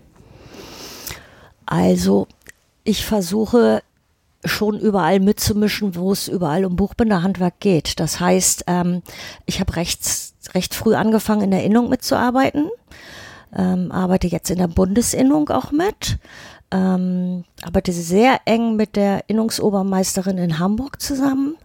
Also, 1.66 2.28
ich 2.84 3.06
versuche 3.06 3.84
schon 4.46 4.80
überall 4.80 5.20
mitzumischen, 5.20 5.96
wo 5.96 6.12
es 6.12 6.28
überall 6.28 6.66
um 6.66 6.76
Buchbinderhandwerk 6.76 7.60
geht. 7.60 8.00
Das 8.00 8.20
heißt, 8.20 8.66
ähm, 8.68 9.02
ich 9.46 9.60
habe 9.60 9.76
recht, 9.76 10.02
recht 10.54 10.74
früh 10.74 10.96
angefangen, 10.96 11.42
in 11.42 11.52
der 11.52 11.64
Innung 11.64 11.90
mitzuarbeiten, 11.90 12.70
ähm, 13.56 13.92
arbeite 13.92 14.28
jetzt 14.28 14.50
in 14.50 14.58
der 14.58 14.68
Bundesinnung 14.68 15.50
auch 15.50 15.72
mit, 15.72 16.18
ähm, 16.72 17.44
arbeite 17.62 17.92
sehr 17.92 18.40
eng 18.46 18.76
mit 18.76 18.96
der 18.96 19.24
Innungsobermeisterin 19.28 20.38
in 20.38 20.60
Hamburg 20.60 21.02
zusammen, 21.02 21.56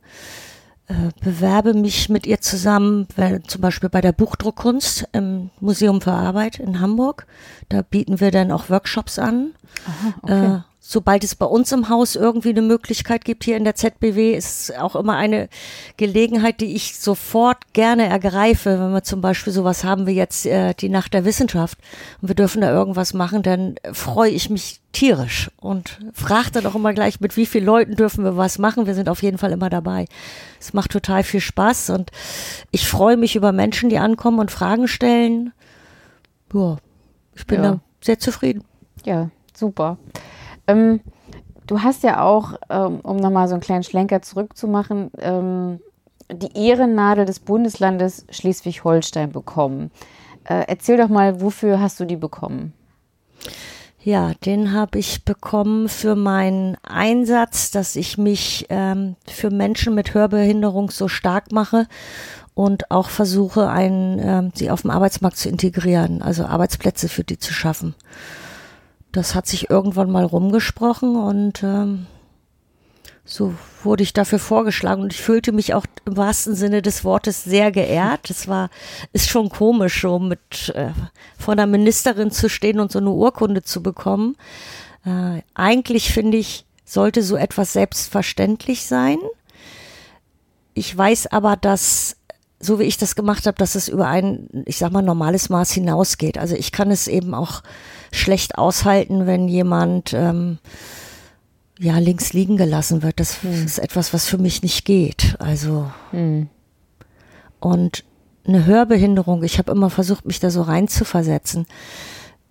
bewerbe 1.21 1.73
mich 1.75 2.09
mit 2.09 2.27
ihr 2.27 2.41
zusammen, 2.41 3.07
weil, 3.17 3.43
zum 3.45 3.61
Beispiel 3.61 3.89
bei 3.89 4.01
der 4.01 4.13
Buchdruckkunst 4.13 5.09
im 5.13 5.51
Museum 5.61 6.01
für 6.01 6.13
Arbeit 6.13 6.59
in 6.59 6.81
Hamburg. 6.81 7.27
Da 7.69 7.83
bieten 7.83 8.21
wir 8.21 8.31
dann 8.31 8.53
auch 8.53 8.69
Workshops 8.69 9.19
an. 9.19 9.55
Aha, 9.87 10.15
okay. 10.23 10.63
Sobald 10.87 11.25
es 11.25 11.35
bei 11.35 11.47
uns 11.47 11.73
im 11.73 11.89
Haus 11.89 12.15
irgendwie 12.15 12.51
eine 12.51 12.61
Möglichkeit 12.61 13.25
gibt, 13.25 13.45
hier 13.45 13.57
in 13.57 13.65
der 13.65 13.75
ZBW, 13.75 14.35
ist 14.35 14.77
auch 14.79 14.95
immer 14.97 15.17
eine 15.17 15.49
Gelegenheit, 15.97 16.61
die 16.61 16.75
ich 16.75 16.99
sofort 16.99 17.73
gerne 17.73 18.07
ergreife. 18.07 18.79
Wenn 18.79 18.93
wir 18.93 19.03
zum 19.03 19.23
Beispiel 19.23 19.51
sowas 19.51 19.83
haben 19.83 20.07
wie 20.07 20.13
jetzt 20.13 20.45
äh, 20.45 20.75
die 20.75 20.91
Nacht 20.91 21.15
der 21.15 21.25
Wissenschaft 21.25 21.79
und 22.21 22.29
wir 22.29 22.35
dürfen 22.35 22.61
da 22.61 22.71
irgendwas 22.71 23.15
machen, 23.15 23.43
dann 23.43 23.77
freue 23.95 24.31
ich 24.31 24.51
mich 24.51 24.83
tierisch 24.93 25.51
und 25.57 25.99
frage 26.13 26.51
dann 26.53 26.67
auch 26.67 26.75
immer 26.75 26.93
gleich, 26.93 27.19
mit 27.19 27.39
wie 27.39 27.47
vielen 27.47 27.65
Leuten 27.65 27.97
dürfen 27.97 28.23
wir 28.23 28.37
was 28.37 28.59
machen. 28.59 28.87
Wir 28.87 28.95
sind 28.95 29.09
auf 29.09 29.23
jeden 29.23 29.39
Fall 29.39 29.53
immer 29.53 29.71
dabei. 29.71 30.05
Es 30.61 30.75
macht 30.75 30.91
total 30.91 31.23
viel 31.23 31.41
Spaß 31.41 31.91
und 31.91 32.11
ich 32.73 32.87
freue 32.87 33.17
mich 33.17 33.37
über 33.37 33.53
Menschen, 33.53 33.89
die 33.89 33.99
ankommen 33.99 34.39
und 34.39 34.51
Fragen 34.51 34.87
stellen. 34.87 35.55
Ja, 36.53 36.77
ich 37.35 37.47
bin 37.47 37.63
ja. 37.63 37.73
da 37.73 37.81
sehr 38.03 38.19
zufrieden. 38.19 38.65
Ja, 39.07 39.31
super. 39.57 39.97
Ähm, 40.67 41.01
du 41.67 41.83
hast 41.83 42.03
ja 42.03 42.23
auch, 42.23 42.55
ähm, 42.71 43.01
um 43.01 43.17
nochmal 43.17 43.49
so 43.49 43.55
einen 43.55 43.63
kleinen 43.63 43.85
Schlenker 43.85 44.23
zurückzumachen, 44.23 45.11
ähm, 45.19 45.81
die 46.31 46.57
Ehrennadel 46.57 47.25
des 47.25 47.41
Bundeslandes 47.41 48.27
Schleswig-Holstein 48.31 49.33
bekommen. 49.33 49.91
Äh, 50.45 50.65
erzähl 50.69 50.97
doch 50.97 51.09
mal, 51.09 51.41
wofür 51.41 51.81
hast 51.81 52.01
du 52.01 52.05
die 52.05 52.17
bekommen? 52.17 52.73
Ja, 54.03 54.33
den 54.45 54.73
habe 54.73 54.99
ich 54.99 55.25
bekommen 55.25 55.89
für 55.89 56.15
meinen 56.15 56.77
Einsatz, 56.83 57.71
dass 57.71 57.97
ich 57.97 58.19
mich 58.19 58.67
ähm, 58.69 59.17
für 59.27 59.51
Menschen 59.51 59.95
mit 59.95 60.13
Hörbehinderung 60.13 60.91
so 60.91 61.09
stark 61.09 61.53
mache 61.53 61.87
und 62.53 62.91
auch 62.91 63.09
versuche, 63.09 63.71
einen, 63.71 64.19
ähm, 64.19 64.53
sie 64.55 64.71
auf 64.71 64.83
dem 64.83 64.91
Arbeitsmarkt 64.91 65.39
zu 65.39 65.49
integrieren, 65.49 66.21
also 66.21 66.45
Arbeitsplätze 66.45 67.09
für 67.09 67.25
die 67.25 67.39
zu 67.39 67.55
schaffen 67.55 67.95
das 69.15 69.35
hat 69.35 69.47
sich 69.47 69.71
irgendwann 69.71 70.11
mal 70.11 70.25
rumgesprochen 70.25 71.15
und 71.17 71.63
ähm, 71.63 72.07
so 73.25 73.55
wurde 73.83 74.03
ich 74.03 74.13
dafür 74.13 74.41
vorgeschlagen 74.41 75.03
und 75.03 75.13
ich 75.13 75.23
fühlte 75.23 75.53
mich 75.53 75.73
auch 75.73 75.87
im 76.05 76.17
wahrsten 76.17 76.55
Sinne 76.55 76.83
des 76.83 77.05
Wortes 77.05 77.45
sehr 77.45 77.71
geehrt. 77.71 78.29
Es 78.29 78.49
war, 78.49 78.71
ist 79.13 79.31
schon 79.31 79.49
komisch, 79.49 80.03
so 80.03 80.19
mit 80.19 80.73
äh, 80.75 80.91
vor 81.39 81.55
der 81.55 81.67
Ministerin 81.67 82.33
zu 82.33 82.51
stehen 82.51 82.81
und 82.81 82.91
so 82.91 82.99
eine 82.99 83.11
Urkunde 83.11 83.63
zu 83.63 83.83
bekommen. 83.83 84.37
Äh, 85.07 85.43
eigentlich 85.55 86.13
finde 86.13 86.37
ich, 86.37 86.67
sollte 86.85 87.23
so 87.23 87.37
etwas 87.37 87.73
selbstverständlich 87.73 88.85
sein. 88.85 89.19
Ich 90.75 90.95
weiß 90.97 91.29
aber, 91.29 91.57
dass 91.57 92.17
so 92.61 92.79
wie 92.79 92.85
ich 92.85 92.97
das 92.97 93.15
gemacht 93.15 93.47
habe, 93.47 93.59
dass 93.59 93.75
es 93.75 93.89
über 93.89 94.09
ein, 94.09 94.49
ich 94.67 94.79
sag 94.79 94.93
mal, 94.93 95.03
normales 95.03 95.49
Maß 95.49 95.73
hinausgeht. 95.73 96.39
Also 96.39 96.55
ich 96.55 96.73
kann 96.73 96.91
es 96.91 97.09
eben 97.09 97.35
auch 97.35 97.63
schlecht 98.13 98.59
aushalten, 98.59 99.27
wenn 99.27 99.49
jemand 99.49 100.13
ähm, 100.15 100.59
ja 101.79 101.99
links 101.99 102.33
liegen 102.33 102.57
gelassen 102.57 103.03
wird. 103.03 103.21
Das 103.21 103.43
hm. 103.43 103.65
ist 103.65 103.79
etwas, 103.79 104.13
was 104.15 104.27
für 104.27 104.39
mich 104.39 104.63
nicht 104.63 104.85
geht. 104.85 105.37
Also 105.39 105.91
hm. 106.11 106.49
und 107.61 108.05
eine 108.47 108.67
Hörbehinderung, 108.67 109.43
ich 109.43 109.59
habe 109.59 109.73
immer 109.73 109.91
versucht, 109.91 110.27
mich 110.27 110.39
da 110.39 110.51
so 110.51 110.63
rein 110.63 110.87
zu 110.87 111.05
versetzen, 111.05 111.67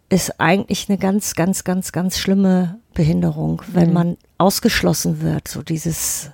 ist 0.10 0.40
eigentlich 0.40 0.90
eine 0.90 0.98
ganz, 0.98 1.36
ganz, 1.36 1.64
ganz, 1.64 1.92
ganz 1.92 2.18
schlimme 2.18 2.80
Behinderung, 2.94 3.62
wenn 3.72 3.88
hm. 3.88 3.94
man 3.94 4.18
ausgeschlossen 4.38 5.22
wird. 5.22 5.48
So 5.48 5.64
dieses 5.64 6.32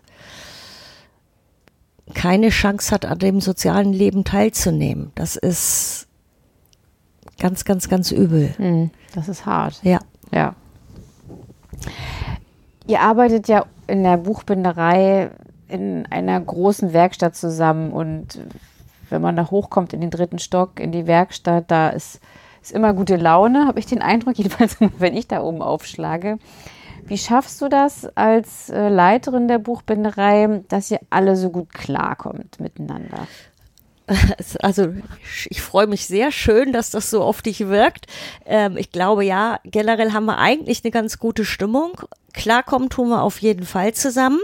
keine 2.13 2.49
Chance 2.49 2.93
hat, 2.93 3.05
an 3.05 3.19
dem 3.19 3.41
sozialen 3.41 3.93
Leben 3.93 4.23
teilzunehmen. 4.23 5.11
Das 5.15 5.35
ist 5.35 6.07
ganz, 7.39 7.65
ganz, 7.65 7.89
ganz 7.89 8.11
übel. 8.11 8.53
Hm, 8.57 8.91
das 9.15 9.27
ist 9.29 9.45
hart. 9.45 9.79
Ja. 9.83 9.99
Ja. 10.31 10.55
Ihr 12.87 13.01
arbeitet 13.01 13.47
ja 13.47 13.65
in 13.87 14.03
der 14.03 14.17
Buchbinderei 14.17 15.31
in 15.67 16.05
einer 16.07 16.39
großen 16.39 16.93
Werkstatt 16.93 17.35
zusammen 17.35 17.91
und 17.91 18.39
wenn 19.09 19.21
man 19.21 19.35
da 19.35 19.49
hochkommt 19.49 19.93
in 19.93 20.01
den 20.01 20.09
dritten 20.09 20.39
Stock, 20.39 20.79
in 20.79 20.91
die 20.91 21.07
Werkstatt, 21.07 21.65
da 21.69 21.89
ist, 21.89 22.19
ist 22.61 22.71
immer 22.71 22.93
gute 22.93 23.15
Laune, 23.15 23.67
habe 23.67 23.79
ich 23.79 23.85
den 23.85 24.01
Eindruck, 24.01 24.35
jedenfalls 24.37 24.77
wenn 24.97 25.15
ich 25.15 25.27
da 25.27 25.41
oben 25.41 25.61
aufschlage. 25.61 26.37
Wie 27.09 27.17
schaffst 27.17 27.59
du 27.59 27.69
das 27.69 28.05
als 28.15 28.69
äh, 28.69 28.87
Leiterin 28.87 29.47
der 29.47 29.57
Buchbinderei, 29.57 30.61
dass 30.67 30.91
ihr 30.91 30.99
alle 31.09 31.35
so 31.35 31.49
gut 31.49 31.73
klarkommt 31.73 32.59
miteinander? 32.59 33.27
Also 34.61 34.93
ich 35.49 35.61
freue 35.61 35.85
mich 35.85 36.07
sehr 36.07 36.31
schön, 36.31 36.73
dass 36.73 36.89
das 36.89 37.11
so 37.11 37.21
auf 37.21 37.43
dich 37.43 37.67
wirkt. 37.67 38.07
Ähm, 38.43 38.75
ich 38.75 38.91
glaube 38.91 39.23
ja, 39.23 39.59
generell 39.65 40.13
haben 40.13 40.25
wir 40.25 40.39
eigentlich 40.39 40.83
eine 40.83 40.89
ganz 40.89 41.19
gute 41.19 41.45
Stimmung. 41.45 41.91
Klarkommen 42.33 42.89
tun 42.89 43.09
wir 43.09 43.21
auf 43.21 43.37
jeden 43.37 43.67
Fall 43.67 43.93
zusammen. 43.93 44.39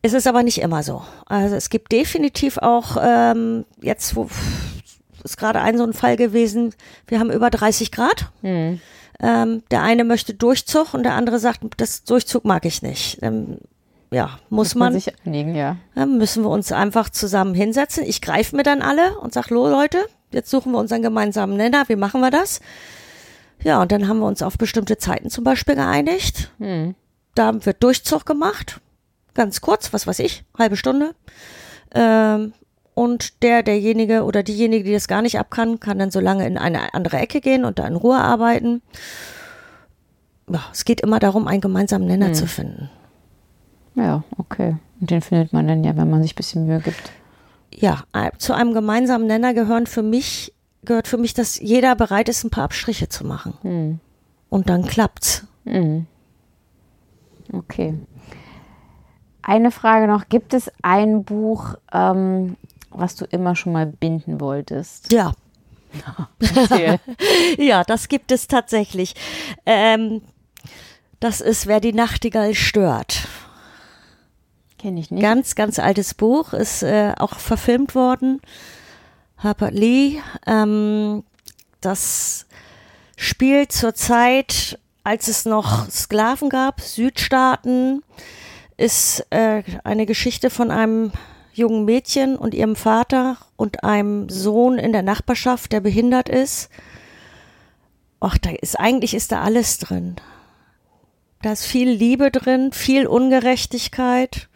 Es 0.00 0.14
ist 0.14 0.26
aber 0.26 0.42
nicht 0.42 0.62
immer 0.62 0.82
so. 0.82 1.02
Also 1.26 1.54
es 1.54 1.68
gibt 1.68 1.92
definitiv 1.92 2.56
auch 2.56 2.96
ähm, 2.98 3.66
jetzt, 3.82 4.16
wo 4.16 4.30
ist 5.22 5.36
gerade 5.36 5.60
ein 5.60 5.76
so 5.76 5.84
ein 5.84 5.92
Fall 5.92 6.16
gewesen, 6.16 6.74
wir 7.08 7.18
haben 7.18 7.30
über 7.30 7.50
30 7.50 7.92
Grad. 7.92 8.30
Hm. 8.40 8.80
Ähm, 9.20 9.62
der 9.70 9.82
eine 9.82 10.04
möchte 10.04 10.34
Durchzug 10.34 10.94
und 10.94 11.02
der 11.02 11.14
andere 11.14 11.38
sagt, 11.38 11.60
das 11.78 12.04
Durchzug 12.04 12.44
mag 12.44 12.64
ich 12.64 12.82
nicht. 12.82 13.18
Ähm, 13.22 13.58
ja, 14.10 14.38
muss, 14.50 14.68
muss 14.68 14.74
man, 14.74 14.92
man, 14.92 15.00
sich 15.00 15.12
anlegen, 15.24 15.54
ja. 15.54 15.76
Dann 15.94 16.18
müssen 16.18 16.42
wir 16.42 16.50
uns 16.50 16.70
einfach 16.72 17.10
zusammen 17.10 17.54
hinsetzen. 17.54 18.04
Ich 18.04 18.20
greife 18.20 18.54
mir 18.54 18.62
dann 18.62 18.82
alle 18.82 19.18
und 19.18 19.32
sag, 19.32 19.50
lo 19.50 19.68
Leute, 19.68 19.98
jetzt 20.30 20.50
suchen 20.50 20.72
wir 20.72 20.78
unseren 20.78 21.02
gemeinsamen 21.02 21.56
Nenner. 21.56 21.84
Wie 21.88 21.96
machen 21.96 22.20
wir 22.20 22.30
das? 22.30 22.60
Ja, 23.62 23.80
und 23.80 23.90
dann 23.90 24.06
haben 24.06 24.18
wir 24.18 24.26
uns 24.26 24.42
auf 24.42 24.58
bestimmte 24.58 24.98
Zeiten 24.98 25.30
zum 25.30 25.44
Beispiel 25.44 25.74
geeinigt. 25.74 26.50
Hm. 26.58 26.94
Da 27.34 27.64
wird 27.64 27.82
Durchzug 27.82 28.26
gemacht. 28.26 28.80
Ganz 29.34 29.60
kurz, 29.60 29.92
was 29.92 30.06
weiß 30.06 30.18
ich, 30.20 30.44
halbe 30.58 30.76
Stunde. 30.76 31.14
Ähm, 31.94 32.52
und 32.96 33.42
der, 33.42 33.62
derjenige 33.62 34.24
oder 34.24 34.42
diejenige, 34.42 34.84
die 34.84 34.92
das 34.94 35.06
gar 35.06 35.20
nicht 35.20 35.38
ab 35.38 35.50
kann, 35.50 35.80
kann 35.80 35.98
dann 35.98 36.10
so 36.10 36.18
lange 36.18 36.46
in 36.46 36.56
eine 36.56 36.94
andere 36.94 37.18
Ecke 37.18 37.42
gehen 37.42 37.66
und 37.66 37.78
da 37.78 37.86
in 37.86 37.94
Ruhe 37.94 38.16
arbeiten. 38.16 38.80
Ja, 40.48 40.64
es 40.72 40.86
geht 40.86 41.02
immer 41.02 41.18
darum, 41.18 41.46
einen 41.46 41.60
gemeinsamen 41.60 42.06
Nenner 42.06 42.28
hm. 42.28 42.34
zu 42.34 42.46
finden. 42.46 42.88
Ja, 43.96 44.24
okay. 44.38 44.76
Und 44.98 45.10
den 45.10 45.20
findet 45.20 45.52
man 45.52 45.68
dann 45.68 45.84
ja, 45.84 45.94
wenn 45.94 46.08
man 46.08 46.22
sich 46.22 46.32
ein 46.32 46.36
bisschen 46.36 46.66
Mühe 46.66 46.80
gibt. 46.80 47.12
Ja, 47.70 48.04
zu 48.38 48.54
einem 48.54 48.72
gemeinsamen 48.72 49.26
Nenner 49.26 49.52
gehören 49.52 49.86
für 49.86 50.02
mich, 50.02 50.54
gehört 50.82 51.06
für 51.06 51.18
mich, 51.18 51.34
dass 51.34 51.60
jeder 51.60 51.96
bereit 51.96 52.30
ist, 52.30 52.44
ein 52.44 52.50
paar 52.50 52.64
Abstriche 52.64 53.10
zu 53.10 53.26
machen. 53.26 53.52
Hm. 53.60 54.00
Und 54.48 54.70
dann 54.70 54.86
klappt's. 54.86 55.46
Hm. 55.66 56.06
Okay. 57.52 57.92
Eine 59.42 59.70
Frage 59.70 60.06
noch: 60.06 60.30
Gibt 60.30 60.54
es 60.54 60.72
ein 60.80 61.24
Buch, 61.24 61.74
ähm, 61.92 62.56
was 62.96 63.16
du 63.16 63.24
immer 63.26 63.56
schon 63.56 63.72
mal 63.72 63.86
binden 63.86 64.40
wolltest? 64.40 65.12
Ja. 65.12 65.32
ja, 67.58 67.84
das 67.84 68.08
gibt 68.08 68.32
es 68.32 68.48
tatsächlich. 68.48 69.14
Ähm, 69.64 70.22
das 71.20 71.40
ist 71.40 71.66
Wer 71.66 71.80
die 71.80 71.92
Nachtigall 71.92 72.54
stört. 72.54 73.28
Kenne 74.78 75.00
ich 75.00 75.10
nicht. 75.10 75.22
Ganz, 75.22 75.54
ganz 75.54 75.78
altes 75.78 76.14
Buch, 76.14 76.52
ist 76.52 76.82
äh, 76.82 77.14
auch 77.18 77.38
verfilmt 77.38 77.94
worden. 77.94 78.40
Harper 79.38 79.70
Lee. 79.70 80.20
Ähm, 80.46 81.24
das 81.80 82.46
spielt 83.16 83.72
zur 83.72 83.94
Zeit, 83.94 84.78
als 85.04 85.28
es 85.28 85.44
noch 85.44 85.88
Sklaven 85.90 86.50
gab, 86.50 86.80
Südstaaten, 86.80 88.02
ist 88.76 89.26
äh, 89.30 89.62
eine 89.84 90.04
Geschichte 90.04 90.50
von 90.50 90.70
einem 90.70 91.12
jungen 91.56 91.84
Mädchen 91.84 92.36
und 92.36 92.54
ihrem 92.54 92.76
Vater 92.76 93.36
und 93.56 93.84
einem 93.84 94.28
Sohn 94.28 94.78
in 94.78 94.92
der 94.92 95.02
Nachbarschaft, 95.02 95.72
der 95.72 95.80
behindert 95.80 96.28
ist. 96.28 96.70
Ach, 98.20 98.38
da 98.38 98.50
ist 98.50 98.78
eigentlich 98.78 99.14
ist 99.14 99.32
da 99.32 99.42
alles 99.42 99.78
drin. 99.78 100.16
Da 101.42 101.52
ist 101.52 101.64
viel 101.64 101.90
Liebe 101.90 102.30
drin, 102.30 102.72
viel 102.72 103.06
Ungerechtigkeit, 103.06 104.48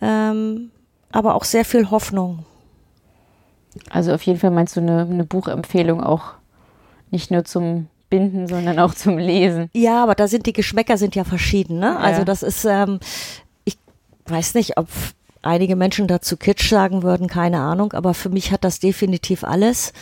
ähm, 0.00 0.70
aber 1.12 1.34
auch 1.34 1.44
sehr 1.44 1.64
viel 1.64 1.90
Hoffnung. 1.90 2.44
Also 3.90 4.12
auf 4.12 4.22
jeden 4.22 4.38
Fall 4.38 4.50
meinst 4.50 4.76
du 4.76 4.80
eine, 4.80 5.02
eine 5.02 5.24
Buchempfehlung 5.24 6.02
auch 6.02 6.32
nicht 7.10 7.30
nur 7.30 7.44
zum 7.44 7.88
Binden, 8.08 8.46
sondern 8.46 8.78
auch 8.78 8.94
zum 8.94 9.18
Lesen. 9.18 9.70
Ja, 9.74 10.02
aber 10.02 10.14
da 10.14 10.28
sind 10.28 10.46
die 10.46 10.52
Geschmäcker 10.52 10.96
sind 10.96 11.14
ja 11.14 11.24
verschieden. 11.24 11.78
Ne? 11.78 11.86
Ja. 11.86 11.96
Also 11.98 12.24
das 12.24 12.42
ist, 12.42 12.64
ähm, 12.64 13.00
ich 13.64 13.78
weiß 14.26 14.54
nicht, 14.54 14.78
ob 14.78 14.88
einige 15.46 15.76
Menschen 15.76 16.06
dazu 16.08 16.36
Kitsch 16.36 16.68
sagen 16.68 17.02
würden, 17.02 17.28
keine 17.28 17.60
Ahnung, 17.60 17.92
aber 17.92 18.14
für 18.14 18.28
mich 18.28 18.52
hat 18.52 18.64
das 18.64 18.80
definitiv 18.80 19.44
alles. 19.44 19.92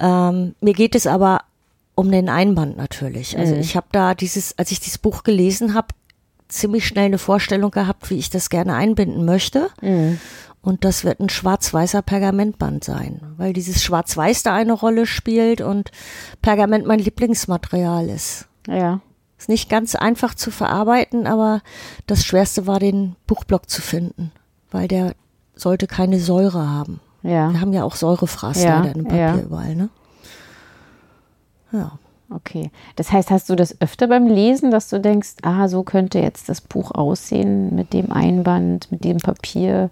Ähm, 0.00 0.54
mir 0.60 0.74
geht 0.74 0.94
es 0.94 1.06
aber 1.06 1.42
um 1.94 2.10
den 2.10 2.28
Einband 2.28 2.76
natürlich. 2.76 3.36
Also 3.36 3.54
mhm. 3.54 3.60
ich 3.60 3.76
habe 3.76 3.88
da 3.92 4.14
dieses, 4.14 4.56
als 4.58 4.70
ich 4.70 4.78
dieses 4.78 4.98
Buch 4.98 5.24
gelesen 5.24 5.74
habe, 5.74 5.88
ziemlich 6.48 6.86
schnell 6.86 7.06
eine 7.06 7.18
Vorstellung 7.18 7.70
gehabt, 7.70 8.10
wie 8.10 8.18
ich 8.18 8.30
das 8.30 8.50
gerne 8.50 8.74
einbinden 8.74 9.24
möchte. 9.24 9.68
Mhm. 9.82 10.20
Und 10.60 10.84
das 10.84 11.04
wird 11.04 11.20
ein 11.20 11.28
schwarz-weißer 11.28 12.02
Pergamentband 12.02 12.84
sein, 12.84 13.20
weil 13.36 13.52
dieses 13.52 13.82
Schwarz-Weiß 13.82 14.42
da 14.42 14.54
eine 14.54 14.72
Rolle 14.72 15.06
spielt 15.06 15.60
und 15.60 15.90
Pergament 16.42 16.86
mein 16.86 16.98
Lieblingsmaterial 16.98 18.08
ist. 18.08 18.46
Ja. 18.66 19.00
Ist 19.38 19.48
nicht 19.48 19.70
ganz 19.70 19.94
einfach 19.94 20.34
zu 20.34 20.50
verarbeiten, 20.50 21.26
aber 21.26 21.62
das 22.06 22.24
Schwerste 22.24 22.66
war, 22.66 22.80
den 22.80 23.14
Buchblock 23.26 23.70
zu 23.70 23.80
finden, 23.80 24.32
weil 24.70 24.88
der 24.88 25.14
sollte 25.54 25.86
keine 25.86 26.20
Säure 26.20 26.68
haben. 26.68 27.00
Ja. 27.22 27.50
Wir 27.50 27.60
haben 27.60 27.72
ja 27.72 27.84
auch 27.84 27.96
Säurefraß 27.96 28.62
ja, 28.62 28.82
in 28.82 28.92
dem 28.92 29.04
Papier 29.04 29.18
ja. 29.18 29.36
überall, 29.36 29.74
ne? 29.74 29.88
Ja. 31.72 31.98
Okay. 32.30 32.70
Das 32.96 33.10
heißt, 33.10 33.30
hast 33.30 33.48
du 33.48 33.56
das 33.56 33.80
öfter 33.80 34.06
beim 34.06 34.26
Lesen, 34.26 34.70
dass 34.70 34.90
du 34.90 35.00
denkst, 35.00 35.36
ah, 35.42 35.66
so 35.66 35.82
könnte 35.82 36.18
jetzt 36.18 36.48
das 36.48 36.60
Buch 36.60 36.90
aussehen 36.90 37.74
mit 37.74 37.92
dem 37.94 38.12
Einband, 38.12 38.92
mit 38.92 39.04
dem 39.04 39.16
Papier? 39.16 39.90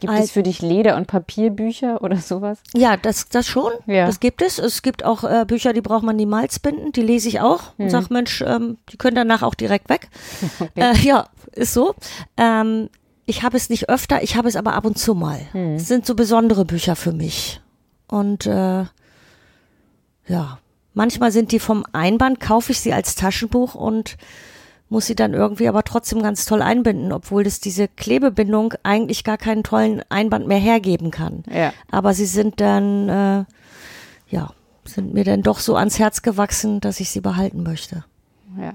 Gibt 0.00 0.12
Als, 0.12 0.26
es 0.26 0.30
für 0.30 0.42
dich 0.42 0.62
Leder- 0.62 0.96
und 0.96 1.06
Papierbücher 1.06 2.02
oder 2.02 2.16
sowas? 2.16 2.58
Ja, 2.74 2.96
das, 2.96 3.28
das 3.28 3.46
schon. 3.46 3.72
Ja. 3.86 4.06
Das 4.06 4.20
gibt 4.20 4.40
es. 4.40 4.58
Es 4.58 4.82
gibt 4.82 5.04
auch 5.04 5.24
äh, 5.24 5.44
Bücher, 5.46 5.74
die 5.74 5.82
braucht 5.82 6.02
man 6.02 6.16
niemals 6.16 6.58
binden. 6.58 6.92
Die 6.92 7.02
lese 7.02 7.28
ich 7.28 7.40
auch 7.40 7.76
hm. 7.76 7.84
und 7.84 7.90
sage, 7.90 8.06
Mensch, 8.10 8.42
ähm, 8.46 8.78
die 8.90 8.96
können 8.96 9.16
danach 9.16 9.42
auch 9.42 9.54
direkt 9.54 9.88
weg. 9.88 10.08
Okay. 10.60 10.92
Äh, 10.92 10.96
ja, 10.98 11.26
ist 11.52 11.72
so. 11.72 11.94
Ähm, 12.36 12.88
ich 13.26 13.42
habe 13.42 13.56
es 13.56 13.70
nicht 13.70 13.88
öfter, 13.88 14.22
ich 14.22 14.36
habe 14.36 14.48
es 14.48 14.56
aber 14.56 14.74
ab 14.74 14.84
und 14.84 14.98
zu 14.98 15.14
mal. 15.14 15.40
Hm. 15.52 15.74
Es 15.74 15.88
sind 15.88 16.06
so 16.06 16.14
besondere 16.14 16.64
Bücher 16.64 16.96
für 16.96 17.12
mich. 17.12 17.60
Und 18.08 18.46
äh, 18.46 18.84
ja, 20.26 20.58
Manchmal 20.94 21.30
sind 21.30 21.52
die 21.52 21.60
vom 21.60 21.84
Einband, 21.92 22.40
kaufe 22.40 22.72
ich 22.72 22.80
sie 22.80 22.92
als 22.92 23.14
Taschenbuch 23.14 23.74
und 23.74 24.16
muss 24.88 25.06
sie 25.06 25.14
dann 25.14 25.34
irgendwie 25.34 25.68
aber 25.68 25.84
trotzdem 25.84 26.20
ganz 26.20 26.46
toll 26.46 26.62
einbinden, 26.62 27.12
obwohl 27.12 27.44
das 27.44 27.60
diese 27.60 27.86
Klebebindung 27.86 28.74
eigentlich 28.82 29.22
gar 29.22 29.38
keinen 29.38 29.62
tollen 29.62 30.02
Einband 30.08 30.48
mehr 30.48 30.58
hergeben 30.58 31.12
kann. 31.12 31.44
Ja. 31.48 31.72
Aber 31.92 32.12
sie 32.12 32.26
sind 32.26 32.60
dann, 32.60 33.08
äh, 33.08 33.44
ja, 34.28 34.50
sind 34.84 35.14
mir 35.14 35.22
dann 35.22 35.42
doch 35.42 35.60
so 35.60 35.76
ans 35.76 36.00
Herz 36.00 36.22
gewachsen, 36.22 36.80
dass 36.80 36.98
ich 36.98 37.10
sie 37.10 37.20
behalten 37.20 37.62
möchte. 37.62 38.04
Ja. 38.60 38.74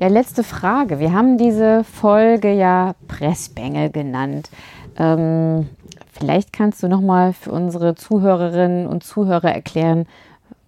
Ja, 0.00 0.08
letzte 0.08 0.42
Frage. 0.44 0.98
Wir 0.98 1.12
haben 1.12 1.38
diese 1.38 1.84
Folge 1.84 2.52
ja 2.52 2.94
Pressbengel 3.08 3.90
genannt. 3.90 4.50
Ähm, 4.96 5.68
vielleicht 6.12 6.52
kannst 6.52 6.82
du 6.82 6.88
noch 6.88 7.00
mal 7.00 7.32
für 7.32 7.52
unsere 7.52 7.94
Zuhörerinnen 7.94 8.86
und 8.86 9.04
Zuhörer 9.04 9.52
erklären, 9.52 10.06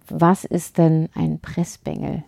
was 0.07 0.43
ist 0.43 0.77
denn 0.77 1.09
ein 1.15 1.39
Pressbengel? 1.39 2.23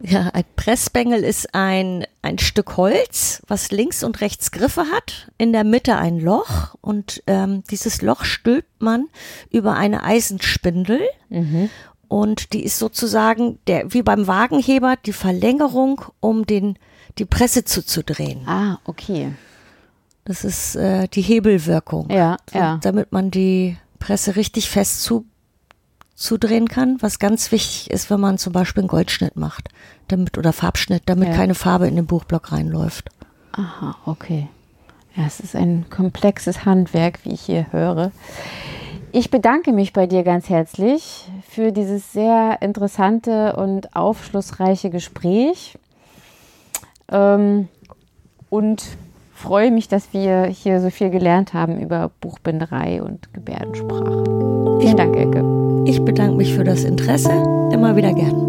Ja, 0.00 0.30
ein 0.32 0.44
Pressbengel 0.54 1.24
ist 1.24 1.54
ein, 1.54 2.06
ein 2.22 2.38
Stück 2.38 2.76
Holz, 2.76 3.42
was 3.48 3.72
links 3.72 4.04
und 4.04 4.20
rechts 4.20 4.52
Griffe 4.52 4.84
hat, 4.92 5.28
in 5.38 5.52
der 5.52 5.64
Mitte 5.64 5.96
ein 5.96 6.20
Loch 6.20 6.76
und 6.80 7.22
ähm, 7.26 7.64
dieses 7.68 8.00
Loch 8.00 8.24
stülpt 8.24 8.80
man 8.80 9.08
über 9.50 9.74
eine 9.74 10.04
Eisenspindel 10.04 11.00
mhm. 11.30 11.68
Und 12.08 12.52
die 12.52 12.64
ist 12.64 12.78
sozusagen 12.78 13.58
der, 13.66 13.92
wie 13.92 14.02
beim 14.02 14.26
Wagenheber 14.26 14.96
die 15.04 15.12
Verlängerung, 15.12 16.02
um 16.20 16.46
den, 16.46 16.78
die 17.18 17.24
Presse 17.24 17.64
zuzudrehen. 17.64 18.46
Ah, 18.46 18.78
okay. 18.84 19.32
Das 20.24 20.44
ist 20.44 20.76
äh, 20.76 21.08
die 21.08 21.22
Hebelwirkung. 21.22 22.10
Ja, 22.10 22.36
ja. 22.52 22.78
Damit 22.82 23.12
man 23.12 23.30
die 23.30 23.76
Presse 23.98 24.36
richtig 24.36 24.68
fest 24.68 25.02
zu 25.02 25.26
zudrehen 26.14 26.68
kann, 26.68 26.98
was 27.00 27.18
ganz 27.18 27.52
wichtig 27.52 27.90
ist, 27.90 28.10
wenn 28.10 28.20
man 28.20 28.38
zum 28.38 28.52
Beispiel 28.52 28.82
einen 28.82 28.88
Goldschnitt 28.88 29.36
macht, 29.36 29.68
damit 30.08 30.36
oder 30.36 30.52
Farbschnitt, 30.52 31.04
damit 31.06 31.28
ja. 31.28 31.34
keine 31.34 31.54
Farbe 31.54 31.86
in 31.86 31.94
den 31.94 32.06
Buchblock 32.06 32.50
reinläuft. 32.50 33.10
Aha, 33.52 33.96
okay. 34.04 34.48
Ja, 35.14 35.24
es 35.26 35.40
ist 35.40 35.54
ein 35.54 35.86
komplexes 35.90 36.64
Handwerk, 36.64 37.20
wie 37.24 37.32
ich 37.32 37.40
hier 37.42 37.72
höre. 37.72 38.12
Ich 39.12 39.30
bedanke 39.30 39.72
mich 39.72 39.92
bei 39.92 40.06
dir 40.06 40.22
ganz 40.22 40.48
herzlich 40.48 41.28
für 41.48 41.72
dieses 41.72 42.12
sehr 42.12 42.58
interessante 42.60 43.56
und 43.56 43.96
aufschlussreiche 43.96 44.90
Gespräch. 44.90 45.78
Ähm, 47.10 47.68
und 48.50 48.84
freue 49.34 49.70
mich, 49.70 49.88
dass 49.88 50.12
wir 50.12 50.44
hier 50.44 50.80
so 50.80 50.90
viel 50.90 51.10
gelernt 51.10 51.54
haben 51.54 51.80
über 51.80 52.10
Buchbinderei 52.20 53.02
und 53.02 53.32
Gebärdensprache. 53.32 54.24
Vielen 54.80 54.96
Dank, 54.96 55.16
Elke. 55.16 55.44
Ich 55.86 56.02
bedanke 56.04 56.36
mich 56.36 56.54
für 56.54 56.64
das 56.64 56.84
Interesse. 56.84 57.30
Immer 57.72 57.96
wieder 57.96 58.12
gern. 58.12 58.47